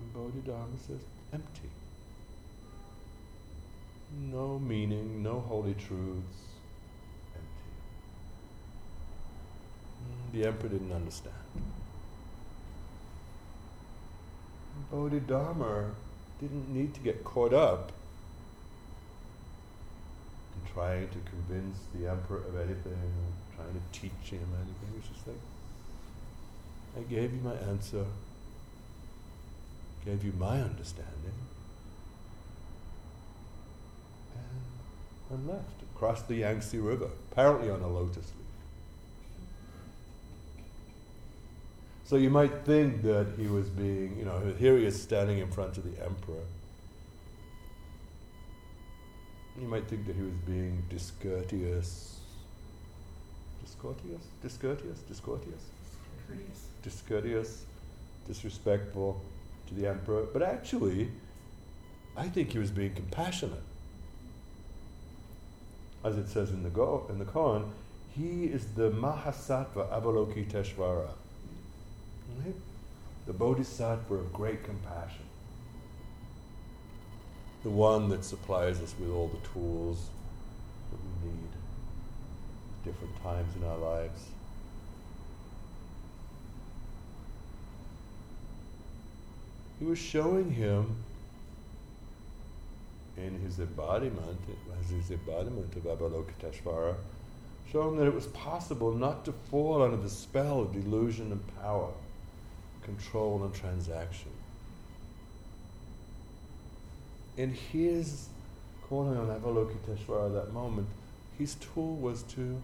And 0.00 0.12
Bodhidharma 0.12 0.76
says, 0.76 1.02
empty. 1.32 1.70
No 4.32 4.58
meaning, 4.58 5.22
no 5.22 5.38
holy 5.38 5.74
truths, 5.74 6.58
empty. 7.32 7.70
Mm, 10.02 10.32
The 10.32 10.48
emperor 10.48 10.68
didn't 10.68 10.92
understand. 10.92 11.34
Bodhidharma 14.90 15.92
didn't 16.40 16.68
need 16.74 16.92
to 16.94 17.00
get 17.00 17.22
caught 17.22 17.54
up 17.54 17.92
in 20.56 20.72
trying 20.72 21.08
to 21.08 21.18
convince 21.30 21.78
the 21.94 22.10
emperor 22.10 22.38
of 22.48 22.56
anything, 22.56 22.92
or 22.92 23.56
trying 23.56 23.74
to 23.74 23.80
teach 24.00 24.30
him 24.30 24.48
anything. 24.56 24.88
He 24.90 24.98
was 24.98 25.08
just 25.08 25.26
like, 25.28 25.36
I 26.96 27.00
gave 27.02 27.32
you 27.34 27.40
my 27.42 27.54
answer, 27.68 28.04
gave 30.04 30.24
you 30.24 30.32
my 30.38 30.60
understanding, 30.62 31.12
and, 35.30 35.46
left, 35.48 35.82
across 35.94 36.22
the 36.22 36.36
Yangtze 36.36 36.78
River, 36.78 37.10
apparently 37.30 37.68
on 37.68 37.82
a 37.82 37.88
lotus 37.88 38.16
leaf. 38.16 38.46
So 42.04 42.16
you 42.16 42.30
might 42.30 42.64
think 42.64 43.02
that 43.02 43.26
he 43.36 43.48
was 43.48 43.68
being, 43.68 44.16
you 44.16 44.24
know, 44.24 44.54
here 44.58 44.78
he 44.78 44.86
is 44.86 45.02
standing 45.02 45.38
in 45.38 45.50
front 45.50 45.76
of 45.76 45.84
the 45.84 46.02
emperor. 46.04 46.44
You 49.60 49.66
might 49.66 49.88
think 49.88 50.06
that 50.06 50.14
he 50.14 50.22
was 50.22 50.34
being 50.46 50.84
discourteous. 50.88 52.20
Discourteous? 53.64 54.22
Discourteous? 54.40 55.00
Discourteous? 55.00 55.62
Discourteous, 56.82 57.64
disrespectful 58.26 59.20
to 59.68 59.74
the 59.74 59.88
emperor. 59.88 60.26
But 60.32 60.42
actually, 60.42 61.10
I 62.16 62.28
think 62.28 62.52
he 62.52 62.58
was 62.58 62.70
being 62.70 62.94
compassionate. 62.94 63.62
As 66.04 66.16
it 66.16 66.28
says 66.28 66.50
in 66.50 66.62
the, 66.62 66.70
go- 66.70 67.06
in 67.10 67.18
the 67.18 67.24
koan, 67.24 67.68
he 68.14 68.44
is 68.44 68.64
the 68.76 68.90
Mahasattva 68.90 69.90
Avalokiteshvara. 69.90 71.08
Right? 72.44 72.54
The 73.26 73.32
Bodhisattva 73.32 74.14
of 74.14 74.32
great 74.32 74.64
compassion. 74.64 75.24
The 77.64 77.70
one 77.70 78.08
that 78.10 78.24
supplies 78.24 78.80
us 78.80 78.94
with 78.98 79.10
all 79.10 79.28
the 79.28 79.48
tools 79.48 80.08
that 80.92 80.98
we 81.24 81.30
need 81.30 81.48
different 82.84 83.20
times 83.22 83.54
in 83.56 83.64
our 83.64 83.78
lives. 83.78 84.22
He 89.78 89.84
was 89.84 89.98
showing 89.98 90.50
him 90.50 90.96
in 93.16 93.38
his 93.40 93.58
embodiment, 93.58 94.38
as 94.80 94.90
his 94.90 95.10
embodiment 95.10 95.74
of 95.76 95.82
Avalokiteshvara, 95.84 96.94
showing 97.70 97.96
that 97.98 98.06
it 98.06 98.14
was 98.14 98.26
possible 98.28 98.92
not 98.92 99.24
to 99.24 99.32
fall 99.50 99.82
under 99.82 99.96
the 99.96 100.08
spell 100.08 100.60
of 100.60 100.72
delusion 100.72 101.32
and 101.32 101.40
power 101.60 101.90
control 102.82 103.42
and 103.44 103.54
transaction. 103.54 104.30
In 107.36 107.52
his 107.52 108.28
calling 108.88 109.18
on 109.18 109.28
Avalokiteshvara 109.28 110.26
at 110.26 110.34
that 110.34 110.52
moment, 110.54 110.88
his 111.38 111.56
tool 111.56 111.96
was 111.96 112.22
to 112.22 112.62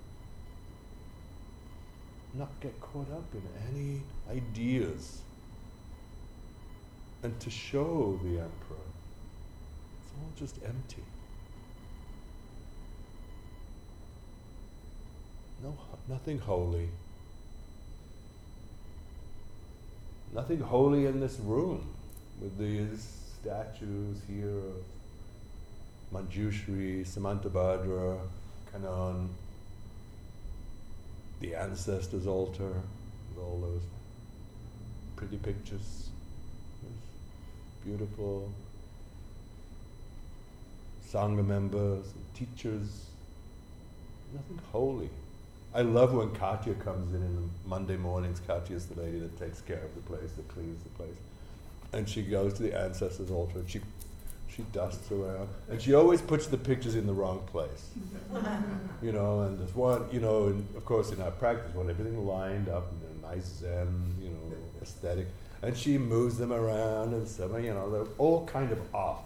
not 2.34 2.48
get 2.60 2.80
caught 2.80 3.10
up 3.10 3.24
in 3.34 3.42
any 3.70 4.00
ideas 4.30 5.20
and 7.22 7.38
to 7.40 7.50
show 7.50 8.18
the 8.22 8.30
emperor 8.30 8.86
it's 10.00 10.12
all 10.18 10.32
just 10.36 10.56
empty. 10.64 11.02
No, 15.62 15.76
nothing 16.08 16.38
holy. 16.38 16.88
nothing 20.34 20.60
holy 20.60 21.06
in 21.06 21.20
this 21.20 21.38
room 21.40 21.86
with 22.40 22.56
these 22.58 23.06
statues 23.40 24.18
here 24.28 24.48
of 24.48 24.84
Manjushri, 26.12 27.06
Samantabhadra, 27.06 28.18
Kanon, 28.72 29.28
the 31.40 31.54
ancestors' 31.54 32.26
altar, 32.26 32.72
with 33.28 33.44
all 33.44 33.60
those 33.60 33.82
pretty 35.16 35.36
pictures, 35.36 36.08
beautiful 37.84 38.50
Sangha 41.12 41.46
members, 41.46 42.06
and 42.06 42.24
teachers, 42.34 43.06
nothing 44.32 44.60
holy. 44.72 45.10
I 45.74 45.82
love 45.82 46.14
when 46.14 46.30
Katya 46.34 46.74
comes 46.74 47.14
in 47.14 47.22
in 47.22 47.36
the 47.36 47.68
Monday 47.68 47.96
mornings. 47.96 48.40
Katya 48.46 48.76
is 48.76 48.86
the 48.86 49.00
lady 49.00 49.18
that 49.20 49.38
takes 49.38 49.60
care 49.60 49.82
of 49.82 49.94
the 49.94 50.00
place, 50.02 50.32
that 50.32 50.48
cleans 50.48 50.82
the 50.82 50.90
place. 50.90 51.16
And 51.92 52.08
she 52.08 52.22
goes 52.22 52.54
to 52.54 52.62
the 52.62 52.78
ancestors' 52.78 53.30
altar 53.30 53.58
and 53.58 53.68
she, 53.68 53.80
she 54.48 54.62
dusts 54.72 55.10
around. 55.10 55.48
And 55.70 55.80
she 55.80 55.94
always 55.94 56.22
puts 56.22 56.46
the 56.46 56.56
pictures 56.56 56.94
in 56.94 57.06
the 57.06 57.12
wrong 57.12 57.42
place. 57.46 57.90
you 59.02 59.12
know, 59.12 59.42
and 59.42 59.58
there's 59.58 59.74
one, 59.74 60.06
you 60.10 60.20
know, 60.20 60.46
and 60.46 60.66
of 60.76 60.84
course 60.84 61.10
in 61.10 61.20
our 61.20 61.30
practice, 61.30 61.74
when 61.74 61.90
everything 61.90 62.26
lined 62.26 62.68
up 62.68 62.90
in 62.90 63.28
a 63.28 63.34
nice 63.34 63.46
Zen, 63.60 64.14
you 64.20 64.30
know, 64.30 64.56
aesthetic. 64.82 65.26
And 65.62 65.76
she 65.76 65.96
moves 65.96 66.38
them 66.38 66.52
around 66.52 67.14
and 67.14 67.26
stuff, 67.28 67.52
you 67.62 67.72
know, 67.72 67.90
they're 67.90 68.12
all 68.18 68.46
kind 68.46 68.72
of 68.72 68.94
off. 68.94 69.22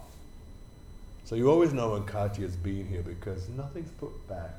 So 1.25 1.35
you 1.35 1.49
always 1.49 1.73
know 1.73 1.91
when 1.91 2.05
Katya's 2.05 2.55
been 2.55 2.87
here 2.87 3.01
because 3.01 3.49
nothing's 3.49 3.91
put 3.91 4.27
back 4.29 4.53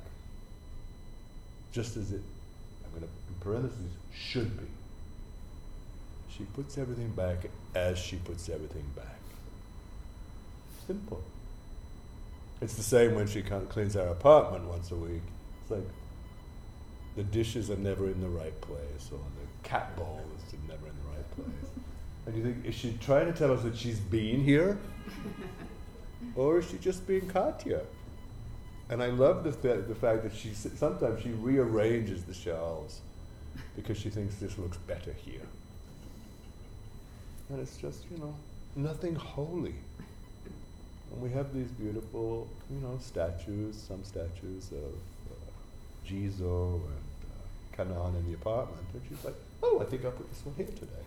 just 1.73 1.97
as 1.97 2.13
it, 2.13 2.21
I'm 2.85 2.91
going 2.91 3.03
to, 3.03 3.09
in 3.09 3.41
parentheses, 3.41 3.93
should 4.13 4.59
be. 4.59 4.67
She 6.37 6.45
puts 6.45 6.79
everything 6.79 7.11
back 7.11 7.49
as 7.75 7.99
she 7.99 8.17
puts 8.17 8.49
everything 8.49 8.85
back. 8.97 9.19
Simple. 10.87 11.23
It's 12.61 12.75
the 12.75 12.83
same 12.83 13.15
when 13.15 13.27
she 13.27 13.43
cleans 13.43 13.97
our 13.97 14.09
apartment 14.09 14.65
once 14.65 14.91
a 14.91 14.97
week. 14.97 15.23
It's 15.63 15.71
like 15.71 15.89
the 17.17 17.23
dishes 17.23 17.71
are 17.71 17.77
never 17.77 18.07
in 18.07 18.21
the 18.21 18.29
right 18.29 18.59
place, 18.61 19.11
or 19.13 19.19
the 19.19 19.69
cat 19.69 19.97
bowl 19.97 20.21
is 20.37 20.55
never 20.69 20.87
in 20.87 20.95
the 20.95 21.17
right 21.17 21.31
place. 21.37 21.68
And 22.29 22.37
you 22.37 22.43
think, 22.43 22.67
is 22.67 22.75
she 22.75 22.95
trying 23.01 23.25
to 23.25 23.33
tell 23.33 23.51
us 23.51 23.63
that 23.63 23.75
she's 23.75 23.99
been 23.99 24.45
here? 24.45 24.77
or 26.37 26.59
is 26.59 26.69
she 26.69 26.77
just 26.77 27.07
being 27.07 27.27
Katya? 27.27 27.81
And 28.91 29.03
I 29.03 29.07
love 29.07 29.45
the, 29.45 29.53
fa- 29.53 29.83
the 29.89 29.95
fact 29.95 30.25
that 30.25 30.37
she 30.37 30.53
sometimes 30.53 31.23
she 31.23 31.31
rearranges 31.31 32.25
the 32.25 32.35
shelves 32.35 33.01
because 33.75 33.97
she 33.97 34.11
thinks 34.11 34.35
this 34.35 34.59
looks 34.59 34.77
better 34.77 35.15
here. 35.25 35.41
And 37.49 37.61
it's 37.61 37.79
just, 37.79 38.05
you 38.11 38.19
know, 38.19 38.35
nothing 38.77 39.15
holy. 39.15 39.77
And 41.11 41.23
we 41.23 41.31
have 41.31 41.55
these 41.55 41.71
beautiful, 41.71 42.47
you 42.71 42.81
know, 42.81 42.99
statues, 43.01 43.75
some 43.89 44.05
statues 44.05 44.71
of 44.73 44.93
uh, 45.33 46.07
Jizo 46.07 46.75
and 46.75 47.15
uh, 47.25 47.75
Kanon 47.75 48.19
in 48.19 48.27
the 48.27 48.35
apartment. 48.35 48.87
And 48.93 49.03
she's 49.09 49.25
like, 49.25 49.37
oh, 49.63 49.81
I 49.81 49.85
think 49.85 50.05
I'll 50.05 50.11
put 50.11 50.31
this 50.31 50.45
one 50.45 50.55
here 50.57 50.67
today. 50.67 51.05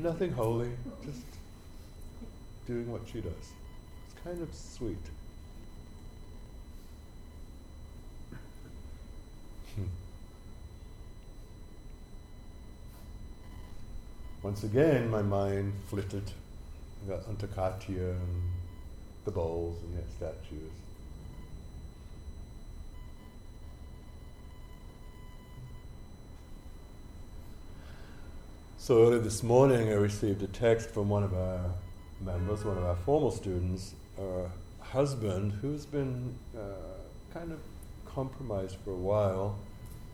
Nothing 0.00 0.32
holy, 0.32 0.70
just 1.04 1.22
doing 2.66 2.90
what 2.90 3.02
she 3.10 3.20
does. 3.20 3.32
It's 3.32 4.22
kind 4.24 4.40
of 4.42 4.54
sweet. 4.54 4.96
Hmm. 9.74 9.84
Once 14.42 14.64
again, 14.64 15.10
my 15.10 15.22
mind 15.22 15.72
flitted 15.88 16.30
I 17.04 17.08
got 17.10 17.28
onto 17.28 17.46
Katya 17.46 18.10
and 18.10 18.50
the 19.24 19.30
bowls 19.30 19.76
and 19.82 19.96
the 19.96 20.12
statues. 20.12 20.85
So 28.86 29.02
early 29.02 29.18
this 29.18 29.42
morning, 29.42 29.88
I 29.88 29.94
received 29.94 30.44
a 30.44 30.46
text 30.46 30.90
from 30.90 31.08
one 31.08 31.24
of 31.24 31.34
our 31.34 31.72
members, 32.20 32.64
one 32.64 32.78
of 32.78 32.84
our 32.84 32.94
formal 32.94 33.32
students, 33.32 33.96
her 34.16 34.48
husband, 34.78 35.54
who's 35.60 35.84
been 35.84 36.32
uh, 36.56 36.60
kind 37.34 37.50
of 37.50 37.58
compromised 38.04 38.76
for 38.84 38.92
a 38.92 38.94
while, 38.94 39.58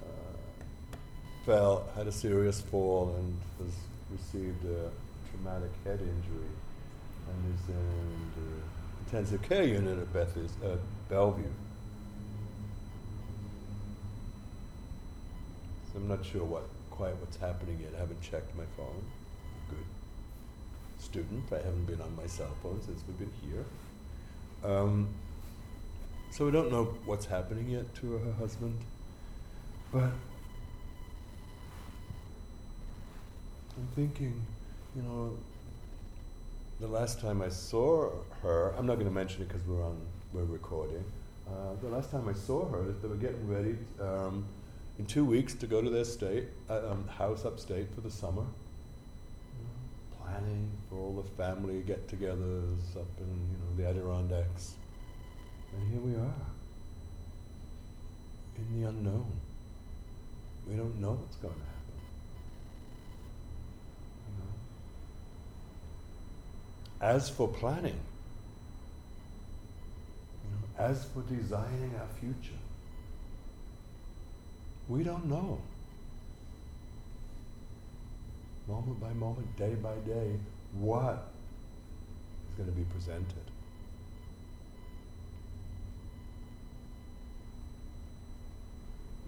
uh, 0.03 0.97
fell, 1.45 1.87
had 1.95 2.07
a 2.07 2.13
serious 2.13 2.63
fall, 2.63 3.15
and 3.19 3.39
has 3.59 3.75
received 4.11 4.65
a 4.65 4.89
traumatic 5.29 5.73
head 5.85 6.01
injury, 6.01 6.49
and 7.29 7.55
is 7.55 7.69
in 7.69 8.31
the 8.37 9.05
intensive 9.05 9.43
care 9.43 9.65
unit 9.65 9.99
at 9.99 10.11
Beth's, 10.15 10.55
uh, 10.65 10.79
Bellevue. 11.11 11.45
So 15.93 15.99
I'm 15.99 16.09
not 16.09 16.25
sure 16.25 16.43
what 16.43 16.67
quite 17.03 17.17
what's 17.17 17.37
happening 17.39 17.81
yet. 17.83 17.91
I 17.97 17.99
haven't 17.99 18.23
checked 18.23 18.57
my 18.57 18.63
phone. 18.77 19.03
Good. 19.69 19.85
Student. 21.01 21.43
I 21.51 21.57
haven't 21.57 21.85
been 21.85 22.01
on 22.01 22.15
my 22.15 22.29
cell 22.29 22.55
phone 22.63 22.81
since 22.81 23.03
we've 23.09 23.19
been 23.19 23.33
here. 23.43 23.65
Um, 24.63 25.09
so 26.31 26.45
we 26.45 26.53
don't 26.53 26.71
know 26.71 26.95
what's 27.05 27.27
happening 27.27 27.69
yet 27.71 27.93
to 27.97 28.19
her 28.19 28.33
husband. 28.35 28.79
But 29.93 30.13
I'm 33.77 33.89
thinking, 33.97 34.41
you 34.95 35.03
know, 35.03 35.37
the 36.79 36.87
last 36.87 37.21
time 37.21 37.43
I 37.43 37.49
saw 37.49 38.13
her, 38.43 38.75
I'm 38.79 38.87
not 38.87 38.95
going 38.95 39.09
to 39.09 39.13
mention 39.13 39.43
it 39.43 39.49
because 39.49 39.67
we're 39.67 39.85
on, 39.85 40.01
we're 40.33 40.45
recording. 40.45 41.03
Uh, 41.49 41.75
the 41.83 41.89
last 41.89 42.13
time 42.13 42.29
I 42.29 42.33
saw 42.33 42.65
her, 42.69 42.95
they 43.03 43.09
were 43.09 43.17
getting 43.17 43.49
ready. 43.49 43.77
Um, 44.01 44.45
in 45.03 45.07
two 45.07 45.25
weeks 45.25 45.53
to 45.55 45.67
go 45.67 45.83
to 45.83 45.91
their 45.91 46.05
state 46.05 46.45
uh, 46.71 46.93
um, 46.93 47.09
house 47.09 47.45
upstate 47.45 47.93
for 47.93 48.03
the 48.03 48.11
summer. 48.11 48.45
planning 50.17 50.71
for 50.89 50.95
all 50.97 51.13
the 51.21 51.29
family 51.43 51.83
get-togethers 51.85 52.97
up 52.97 53.09
in 53.19 53.27
you 53.27 53.59
know 53.59 53.77
the 53.77 53.89
Adirondacks, 53.89 54.75
and 55.73 55.91
here 55.91 56.01
we 56.01 56.15
are 56.15 56.47
in 58.59 58.81
the 58.81 58.89
unknown. 58.89 59.33
We 60.69 60.77
don't 60.77 61.01
know 61.01 61.15
what's 61.15 61.35
going 61.37 61.55
to 61.55 61.61
happen. 61.61 61.99
You 64.29 64.35
know? 67.09 67.15
As 67.17 67.29
for 67.29 67.49
planning, 67.49 67.99
you 70.45 70.51
know, 70.53 70.63
as 70.79 71.05
for 71.07 71.23
designing 71.23 71.93
our 71.99 72.09
future, 72.21 72.62
we 74.89 75.03
don't 75.03 75.27
know. 75.27 75.61
Moment 78.69 79.01
by 79.01 79.13
moment, 79.13 79.57
day 79.57 79.75
by 79.75 79.95
day, 80.07 80.33
what 80.79 81.29
is 82.49 82.57
going 82.57 82.69
to 82.69 82.75
be 82.75 82.85
presented. 82.85 83.27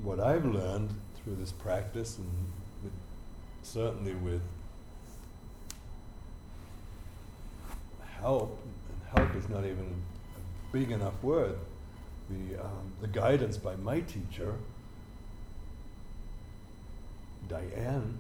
What 0.03 0.21
I've 0.21 0.45
learned 0.45 0.95
through 1.17 1.37
this 1.37 1.53
practice, 1.53 2.19
and 2.19 2.29
with, 2.83 2.93
certainly 3.63 4.15
with 4.15 4.43
help, 8.21 8.59
and 8.89 9.19
help 9.19 9.37
is 9.37 9.49
not 9.49 9.65
even 9.65 10.03
a 10.37 10.73
big 10.73 10.91
enough 10.91 11.23
word, 11.23 11.57
the, 12.31 12.61
um, 12.63 12.93
the 13.01 13.09
guidance 13.09 13.57
by 13.57 13.77
my 13.77 14.01
teacher 14.01 14.55
Diane, 17.49 18.19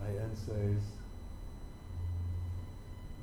Diane 0.00 0.36
says, 0.36 0.82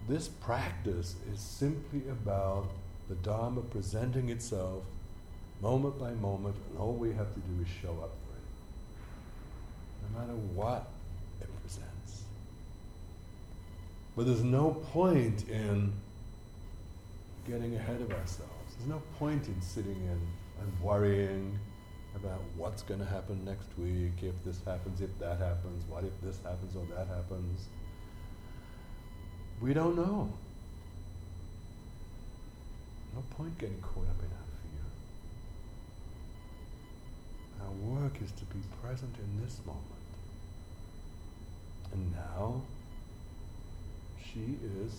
this 0.07 0.27
practice 0.27 1.15
is 1.31 1.39
simply 1.39 2.01
about 2.09 2.71
the 3.07 3.15
Dharma 3.15 3.61
presenting 3.61 4.29
itself 4.29 4.83
moment 5.61 5.99
by 5.99 6.11
moment, 6.11 6.55
and 6.69 6.79
all 6.79 6.93
we 6.93 7.09
have 7.13 7.33
to 7.33 7.39
do 7.41 7.61
is 7.61 7.67
show 7.81 7.91
up 7.91 8.11
for 8.25 8.35
it. 8.35 8.47
No 10.13 10.19
matter 10.19 10.33
what 10.55 10.87
it 11.41 11.47
presents. 11.61 12.23
But 14.15 14.25
there's 14.25 14.43
no 14.43 14.71
point 14.71 15.47
in 15.49 15.93
getting 17.47 17.75
ahead 17.75 18.01
of 18.01 18.11
ourselves. 18.11 18.75
There's 18.77 18.89
no 18.89 19.01
point 19.17 19.47
in 19.47 19.61
sitting 19.61 19.95
in 19.95 20.19
and 20.61 20.81
worrying 20.81 21.59
about 22.15 22.41
what's 22.57 22.81
going 22.83 22.99
to 22.99 23.05
happen 23.05 23.43
next 23.45 23.67
week, 23.77 24.13
if 24.21 24.33
this 24.43 24.59
happens, 24.65 25.01
if 25.01 25.17
that 25.19 25.37
happens, 25.37 25.83
what 25.89 26.03
if 26.03 26.21
this 26.21 26.37
happens 26.43 26.75
or 26.75 26.85
that 26.95 27.07
happens. 27.07 27.67
We 29.61 29.73
don't 29.73 29.95
know. 29.95 30.31
No 33.13 33.23
point 33.31 33.57
getting 33.57 33.81
caught 33.81 34.07
up 34.07 34.19
in 34.19 34.29
our 34.31 34.49
fear. 34.61 34.85
Our 37.65 38.01
work 38.01 38.21
is 38.23 38.31
to 38.31 38.45
be 38.45 38.59
present 38.81 39.15
in 39.17 39.43
this 39.43 39.59
moment. 39.65 39.85
And 41.91 42.13
now, 42.13 42.61
she 44.23 44.57
is 44.83 44.93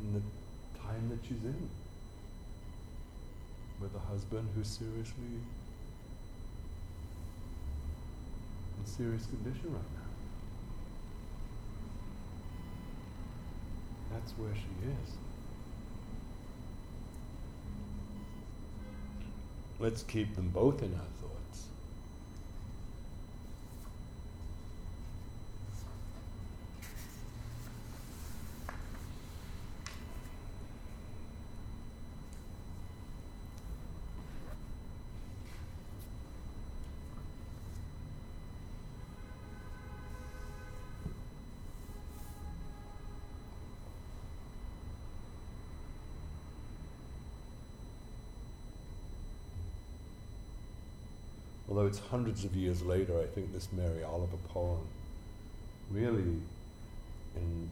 in 0.00 0.14
the 0.14 0.22
time 0.80 1.08
that 1.10 1.18
she's 1.26 1.42
in 1.44 1.68
with 3.80 3.94
a 3.94 3.98
husband 4.10 4.48
who's 4.54 4.68
seriously 4.68 5.40
in 8.78 8.86
serious 8.86 9.26
condition 9.26 9.72
right 9.72 9.82
now. 9.94 10.08
That's 14.12 14.32
where 14.32 14.54
she 14.54 14.86
is. 14.86 15.14
Let's 19.80 20.02
keep 20.02 20.34
them 20.34 20.50
both 20.50 20.82
in 20.82 20.92
our 20.94 21.00
although 21.22 21.27
it's 51.88 51.98
hundreds 52.10 52.44
of 52.44 52.54
years 52.54 52.82
later, 52.82 53.18
I 53.18 53.24
think 53.24 53.50
this 53.54 53.68
Mary 53.72 54.04
Oliver 54.04 54.36
poem 54.48 54.86
really, 55.90 56.42
in 57.34 57.70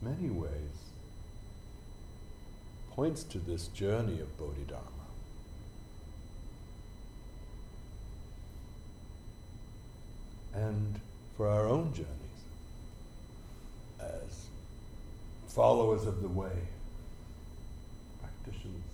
many 0.00 0.30
ways, 0.30 0.52
points 2.92 3.24
to 3.24 3.38
this 3.38 3.66
journey 3.68 4.20
of 4.20 4.38
Bodhidharma. 4.38 4.86
And 10.54 11.00
for 11.36 11.48
our 11.48 11.66
own 11.66 11.92
journeys 11.92 12.08
as 14.00 14.46
followers 15.48 16.06
of 16.06 16.22
the 16.22 16.28
way, 16.28 16.68
practitioners 18.20 18.87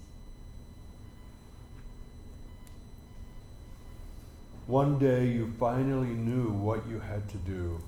One 4.67 4.99
day 4.99 5.27
you 5.27 5.53
finally 5.61 6.15
knew 6.15 6.49
what 6.49 6.87
you 6.89 6.99
had 6.99 7.29
to 7.29 7.37
do 7.37 7.83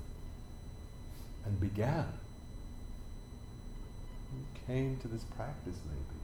and 1.43 1.59
began. 1.59 2.05
You 4.31 4.45
came 4.67 4.97
to 4.97 5.07
this 5.07 5.23
practice, 5.23 5.79
maybe, 5.89 6.19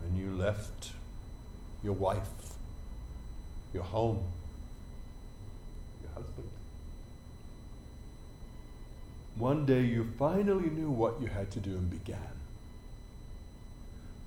when 0.00 0.16
you 0.20 0.34
left 0.34 0.90
your 1.84 1.92
wife, 1.92 2.30
your 3.72 3.84
home, 3.84 4.24
your 6.02 6.10
husband. 6.14 6.48
One 9.36 9.64
day 9.66 9.82
you 9.82 10.04
finally 10.18 10.68
knew 10.68 10.90
what 10.90 11.20
you 11.20 11.28
had 11.28 11.52
to 11.52 11.60
do 11.60 11.70
and 11.70 11.88
began. 11.88 12.18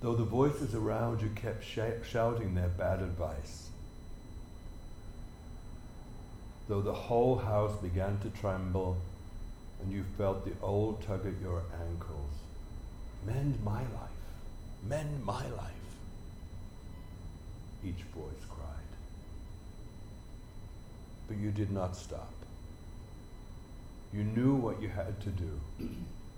Though 0.00 0.14
the 0.14 0.24
voices 0.24 0.74
around 0.74 1.20
you 1.20 1.28
kept 1.34 1.64
sh- 1.64 2.08
shouting 2.10 2.54
their 2.54 2.68
bad 2.68 3.02
advice 3.02 3.68
though 6.68 6.82
the 6.82 6.92
whole 6.92 7.36
house 7.38 7.76
began 7.76 8.18
to 8.18 8.30
tremble 8.30 8.96
and 9.82 9.92
you 9.92 10.04
felt 10.18 10.44
the 10.44 10.52
old 10.62 11.02
tug 11.02 11.26
at 11.26 11.40
your 11.42 11.62
ankles. 11.88 12.30
Mend 13.26 13.62
my 13.64 13.80
life, 13.80 14.20
mend 14.88 15.24
my 15.24 15.46
life, 15.50 15.72
each 17.84 18.02
voice 18.14 18.44
cried. 18.48 18.66
but 21.28 21.36
you 21.36 21.50
did 21.50 21.70
not 21.70 21.96
stop. 21.96 22.32
You 24.12 24.24
knew 24.24 24.54
what 24.54 24.80
you 24.80 24.88
had 24.88 25.20
to 25.22 25.30
do. 25.30 25.60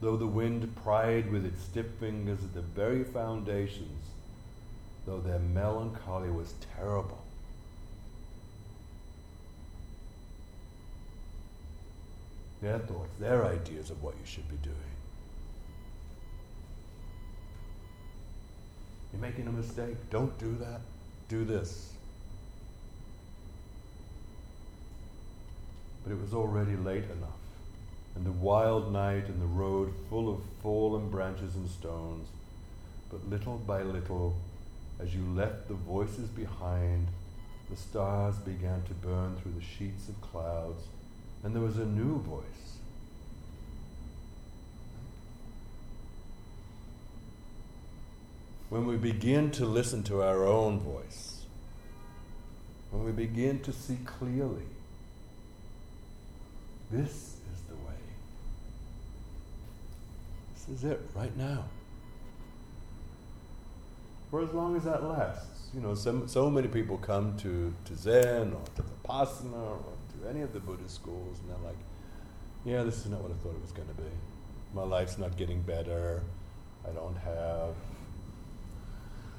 Though 0.01 0.17
the 0.17 0.27
wind 0.27 0.75
pried 0.85 1.31
with 1.31 1.45
its 1.45 1.63
stiff 1.65 1.87
fingers 2.01 2.45
at 2.45 2.55
the 2.55 2.63
very 2.63 3.03
foundations, 3.05 4.05
though 5.07 5.21
their 5.21 5.41
melancholy 5.41 6.31
was 6.31 6.55
terrible. 6.77 7.19
Their 12.61 12.79
thoughts, 12.79 13.11
their 13.21 13.45
ideas 13.45 13.91
of 13.91 14.03
what 14.03 14.15
you 14.15 14.27
should 14.27 14.49
be 14.49 14.57
doing. 14.57 14.77
You're 19.13 19.23
making 19.23 19.47
a 19.47 19.53
mistake. 19.53 19.97
Don't 20.11 20.37
do 20.39 20.57
that. 20.61 20.81
Do 21.29 21.45
this. 21.45 21.93
But 26.03 26.13
it 26.13 26.21
was 26.21 26.35
already 26.35 26.77
late 26.77 27.05
enough, 27.05 27.39
and 28.17 28.25
the 28.25 28.33
wild 28.33 28.93
night 28.93 29.29
and 29.29 29.41
the 29.41 29.47
road 29.47 29.93
full 30.09 30.33
of 30.33 30.41
fallen 30.63 31.11
branches 31.11 31.55
and 31.55 31.69
stones. 31.69 32.29
But 33.11 33.29
little 33.29 33.59
by 33.59 33.83
little, 33.83 34.37
as 35.01 35.15
you 35.15 35.23
left 35.35 35.69
the 35.69 35.75
voices 35.75 36.29
behind, 36.29 37.09
the 37.71 37.77
stars 37.77 38.37
began 38.37 38.83
to 38.85 38.95
burn 38.95 39.37
through 39.37 39.53
the 39.53 39.65
sheets 39.65 40.09
of 40.09 40.21
clouds, 40.21 40.83
and 41.43 41.55
there 41.55 41.63
was 41.63 41.79
a 41.79 41.85
new 41.85 42.21
voice. 42.21 42.45
When 48.69 48.87
we 48.87 48.97
begin 48.97 49.51
to 49.53 49.65
listen 49.65 50.03
to 50.05 50.23
our 50.23 50.47
own 50.47 50.79
voice, 50.81 51.45
when 52.91 53.05
we 53.05 53.13
begin 53.13 53.61
to 53.61 53.73
see 53.73 53.99
clearly, 54.05 54.67
this 56.91 57.11
is 57.11 57.63
the 57.69 57.75
way. 57.75 57.99
This 60.55 60.79
is 60.79 60.85
it 60.85 61.01
right 61.15 61.35
now. 61.37 61.65
For 64.31 64.43
as 64.43 64.53
long 64.53 64.77
as 64.77 64.85
that 64.85 65.03
lasts. 65.03 65.71
You 65.75 65.81
know, 65.81 65.95
so, 65.95 66.27
so 66.27 66.51
many 66.51 66.69
people 66.69 66.97
come 66.99 67.37
to, 67.39 67.75
to 67.85 67.95
Zen 67.95 68.53
or 68.53 68.63
to 68.77 68.83
Vipassana 68.83 69.53
or 69.53 69.81
to 70.23 70.29
any 70.29 70.43
of 70.43 70.53
the 70.53 70.61
Buddhist 70.61 70.95
schools 70.95 71.39
and 71.41 71.51
they're 71.51 71.67
like, 71.67 71.79
yeah, 72.65 72.83
this 72.83 72.99
is 72.99 73.07
not 73.07 73.21
what 73.21 73.31
I 73.31 73.35
thought 73.43 73.55
it 73.55 73.63
was 73.63 73.73
going 73.73 73.89
to 73.89 73.95
be. 73.95 74.11
My 74.75 74.83
life's 74.83 75.19
not 75.19 75.37
getting 75.37 75.63
better. 75.63 76.23
I 76.87 76.91
don't 76.91 77.17
have 77.17 77.75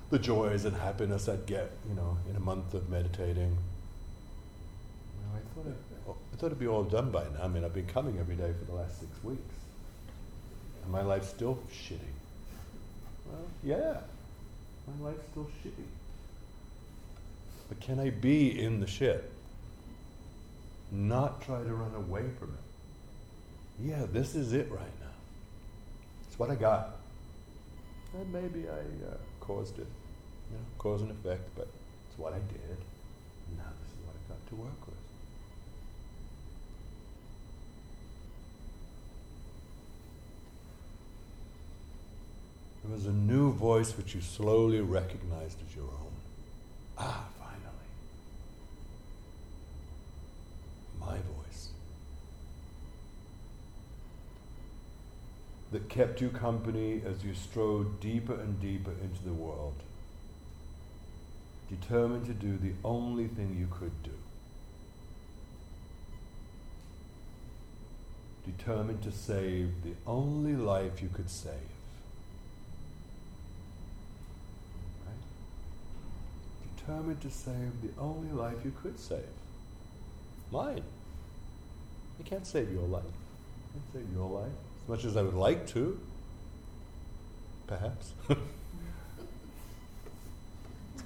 the 0.10 0.20
joys 0.20 0.66
and 0.66 0.76
happiness 0.76 1.30
I'd 1.30 1.46
get, 1.46 1.72
you 1.88 1.96
know, 1.96 2.18
in 2.30 2.36
a 2.36 2.40
month 2.40 2.74
of 2.74 2.90
meditating. 2.90 3.52
Know, 5.22 5.36
I 5.36 5.40
thought 5.54 5.68
it, 5.68 5.78
I 6.34 6.36
thought 6.38 6.48
it'd 6.48 6.60
be 6.60 6.68
all 6.68 6.84
done 6.84 7.12
by 7.12 7.24
now. 7.24 7.44
I 7.44 7.48
mean, 7.48 7.64
I've 7.64 7.74
been 7.74 7.86
coming 7.86 8.18
every 8.20 8.36
day 8.36 8.52
for 8.58 8.66
the 8.66 8.74
last 8.74 9.00
six 9.00 9.12
weeks, 9.24 9.54
and 10.84 10.92
my 10.92 11.02
life's 11.02 11.30
still 11.30 11.60
shitty. 11.72 12.00
Well, 13.28 13.46
yeah, 13.64 13.98
my 14.88 15.10
life's 15.10 15.24
still 15.32 15.48
shitty. 15.64 15.86
But 17.68 17.80
can 17.80 18.00
I 18.00 18.10
be 18.10 18.60
in 18.60 18.80
the 18.80 18.88
shit? 18.88 19.32
Not 20.92 21.42
try 21.42 21.62
to 21.64 21.74
run 21.74 21.94
away 21.96 22.24
from 22.40 22.50
it. 22.50 23.90
Yeah, 23.90 24.06
this 24.12 24.36
is 24.36 24.54
it 24.54 24.70
right 24.72 25.00
now. 25.00 25.08
It's 26.28 26.38
what 26.40 26.50
I 26.50 26.56
got. 26.56 26.98
And 28.14 28.32
maybe 28.34 28.68
I 28.68 29.08
uh, 29.08 29.18
caused 29.40 29.78
it, 29.78 29.88
you 30.52 30.58
know, 30.58 30.64
cause 30.78 31.02
and 31.02 31.12
effect, 31.12 31.50
but 31.56 31.68
it's 32.10 32.18
what 32.18 32.34
I 32.34 32.40
did. 32.40 32.78
Now 33.56 33.70
this 33.80 33.92
is 33.92 34.06
what 34.06 34.16
I 34.16 34.34
got 34.34 34.48
to 34.50 34.56
work 34.56 34.88
with. 34.88 34.96
There 42.84 42.96
was 42.96 43.06
a 43.06 43.12
new 43.12 43.52
voice 43.54 43.96
which 43.96 44.16
you 44.16 44.22
slowly 44.22 44.82
recognized 44.82 45.58
as 45.68 45.76
your 45.76 45.86
own. 45.86 46.14
Ah, 46.98 47.28
finally. 47.38 47.60
My 51.00 51.16
voice. 51.16 51.70
That 55.72 55.90
kept 55.90 56.22
you 56.22 56.30
company 56.30 57.02
as 57.06 57.24
you 57.24 57.34
strode 57.34 58.00
deeper 58.00 58.34
and 58.34 58.60
deeper 58.60 58.92
into 59.04 59.24
the 59.24 59.34
world. 59.34 59.76
Determined 61.70 62.26
to 62.26 62.34
do 62.34 62.58
the 62.58 62.74
only 62.84 63.28
thing 63.28 63.56
you 63.60 63.68
could 63.70 64.04
do. 64.04 64.12
Determined 68.46 69.04
to 69.04 69.12
save 69.12 69.84
the 69.84 69.94
only 70.08 70.56
life 70.56 71.02
you 71.02 71.10
could 71.10 71.30
save. 71.30 71.54
determined 76.90 77.22
to 77.22 77.30
save 77.30 77.82
the 77.84 78.02
only 78.02 78.32
life 78.32 78.58
you 78.66 78.74
could 78.82 79.00
save. 79.00 79.20
Mine. 80.52 80.84
I 82.20 82.24
can't 82.24 82.46
save 82.46 82.72
your 82.72 82.88
life. 82.88 83.04
You 83.04 83.82
can't 83.82 83.94
save 83.94 84.16
your 84.16 84.30
life. 84.30 84.52
As 84.84 84.90
much 84.90 85.06
as 85.06 85.16
I 85.16 85.22
would 85.22 85.36
like 85.36 85.68
to. 85.70 86.00
Perhaps. 87.68 88.14
it's 88.30 88.40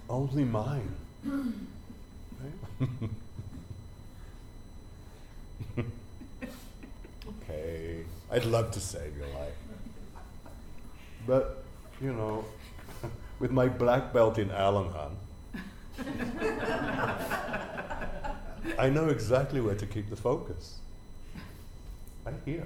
only 0.10 0.44
mine. 0.44 0.96
Okay. 7.44 8.04
I'd 8.32 8.46
love 8.46 8.72
to 8.72 8.80
save 8.80 9.16
your 9.18 9.28
life. 9.28 9.54
But, 11.28 11.64
you 12.02 12.14
know, 12.14 12.46
with 13.40 13.52
my 13.52 13.68
black 13.68 14.12
belt 14.14 14.38
in 14.38 14.52
Al-Anon, 14.52 15.16
I 18.78 18.90
know 18.90 19.10
exactly 19.10 19.62
where 19.62 19.76
to 19.76 19.86
keep 19.86 20.10
the 20.10 20.16
focus. 20.16 20.80
Right 22.26 22.36
here. 22.46 22.66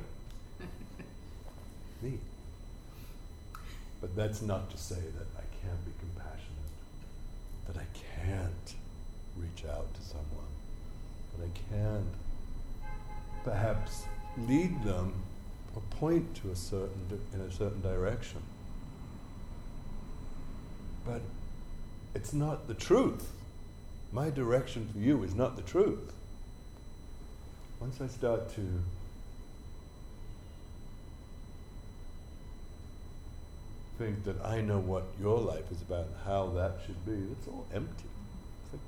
Me. 2.02 2.20
But 4.00 4.16
that's 4.16 4.42
not 4.42 4.70
to 4.70 4.78
say 4.78 4.96
that 4.96 5.28
I 5.36 5.44
can't 5.62 5.86
be 5.86 5.92
compassionate, 6.00 6.72
that 7.68 7.78
I 7.78 7.86
can't 8.26 8.76
reach 9.36 9.66
out 9.66 9.92
to 9.96 10.02
someone, 10.02 10.52
that 11.36 11.46
I 11.46 11.76
can't 11.76 12.14
perhaps 13.44 14.04
lead 14.48 14.84
them 14.84 15.14
or 15.76 15.82
point 15.90 16.36
to 16.36 16.52
a 16.52 16.56
certain 16.56 17.08
di- 17.10 17.36
in 17.38 17.42
a 17.42 17.52
certain 17.52 17.82
direction. 17.82 18.42
But 21.06 21.22
it's 22.14 22.34
not 22.34 22.68
the 22.68 22.74
truth. 22.76 23.32
My 24.12 24.30
direction 24.30 24.89
for 24.91 25.00
you 25.00 25.24
is 25.24 25.36
not 25.36 25.56
the 25.56 25.62
truth. 25.62 26.13
Once 27.80 28.02
I 28.02 28.08
start 28.08 28.50
to 28.56 28.62
think 33.98 34.24
that 34.26 34.43
I 34.43 34.62
know 34.62 34.80
what 34.80 35.04
your 35.20 35.39
life 35.39 35.72
is 35.72 35.82
about 35.82 36.06
and 36.06 36.15
how 36.26 36.48
that 36.56 36.78
should 36.86 37.06
be, 37.06 37.32
it's 37.32 37.48
all 37.48 37.65
empty. 37.74 38.10
It's 38.63 38.74
like 38.74 38.82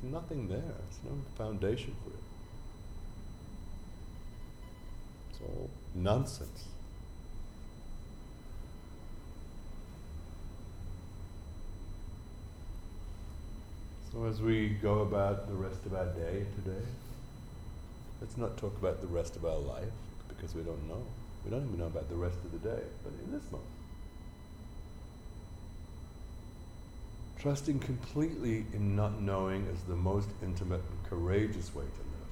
there's 0.00 0.12
nothing 0.12 0.48
there. 0.48 0.58
There's 0.58 1.00
no 1.04 1.18
foundation 1.36 1.94
for 2.04 2.10
it. 2.10 2.16
It's 5.30 5.40
all 5.42 5.70
nonsense. 5.94 6.64
As 14.24 14.40
we 14.40 14.70
go 14.70 15.00
about 15.00 15.46
the 15.46 15.54
rest 15.54 15.84
of 15.84 15.92
our 15.94 16.06
day 16.06 16.46
today, 16.56 16.86
let's 18.20 18.36
not 18.36 18.56
talk 18.56 18.76
about 18.78 19.00
the 19.02 19.06
rest 19.06 19.36
of 19.36 19.44
our 19.44 19.58
life 19.58 19.92
because 20.28 20.54
we 20.54 20.62
don't 20.62 20.88
know. 20.88 21.02
We 21.44 21.50
don't 21.50 21.64
even 21.66 21.78
know 21.78 21.86
about 21.86 22.08
the 22.08 22.16
rest 22.16 22.38
of 22.38 22.50
the 22.50 22.58
day, 22.58 22.82
but 23.04 23.12
in 23.24 23.30
this 23.30 23.44
moment. 23.52 23.70
Trusting 27.38 27.78
completely 27.78 28.64
in 28.72 28.96
not 28.96 29.20
knowing 29.20 29.66
is 29.66 29.80
the 29.82 29.94
most 29.94 30.30
intimate 30.42 30.80
and 30.80 31.10
courageous 31.10 31.74
way 31.74 31.84
to 31.84 32.00
live. 32.00 32.28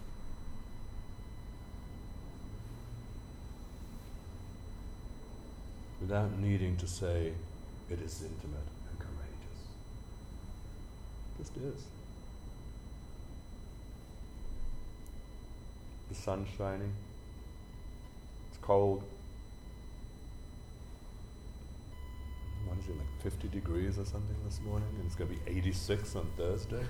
Without 6.01 6.39
needing 6.39 6.77
to 6.79 6.89
say, 6.89 7.35
it 7.91 8.01
is 8.01 8.23
intimate 8.23 8.84
just 11.39 11.57
is. 11.57 11.83
The 16.09 16.15
sun's 16.15 16.49
shining, 16.57 16.93
it's 18.51 18.59
cold. 18.63 19.03
What 22.67 22.79
is 22.79 22.89
it, 22.89 22.97
like 22.97 23.23
50 23.23 23.49
degrees 23.49 23.99
or 23.99 24.05
something 24.05 24.37
this 24.45 24.61
morning? 24.67 24.89
And 24.97 25.07
it's 25.07 25.15
going 25.15 25.31
to 25.31 25.37
be 25.37 25.59
86 25.59 26.17
on 26.17 26.27
Thursday? 26.37 26.85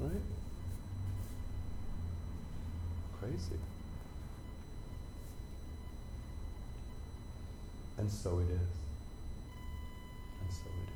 Right? 0.00 0.12
Crazy. 3.20 3.58
And 7.98 8.10
so 8.10 8.38
it 8.38 8.50
is. 8.50 8.68
And 10.40 10.50
so 10.50 10.66
it 10.66 10.88
is. 10.88 10.91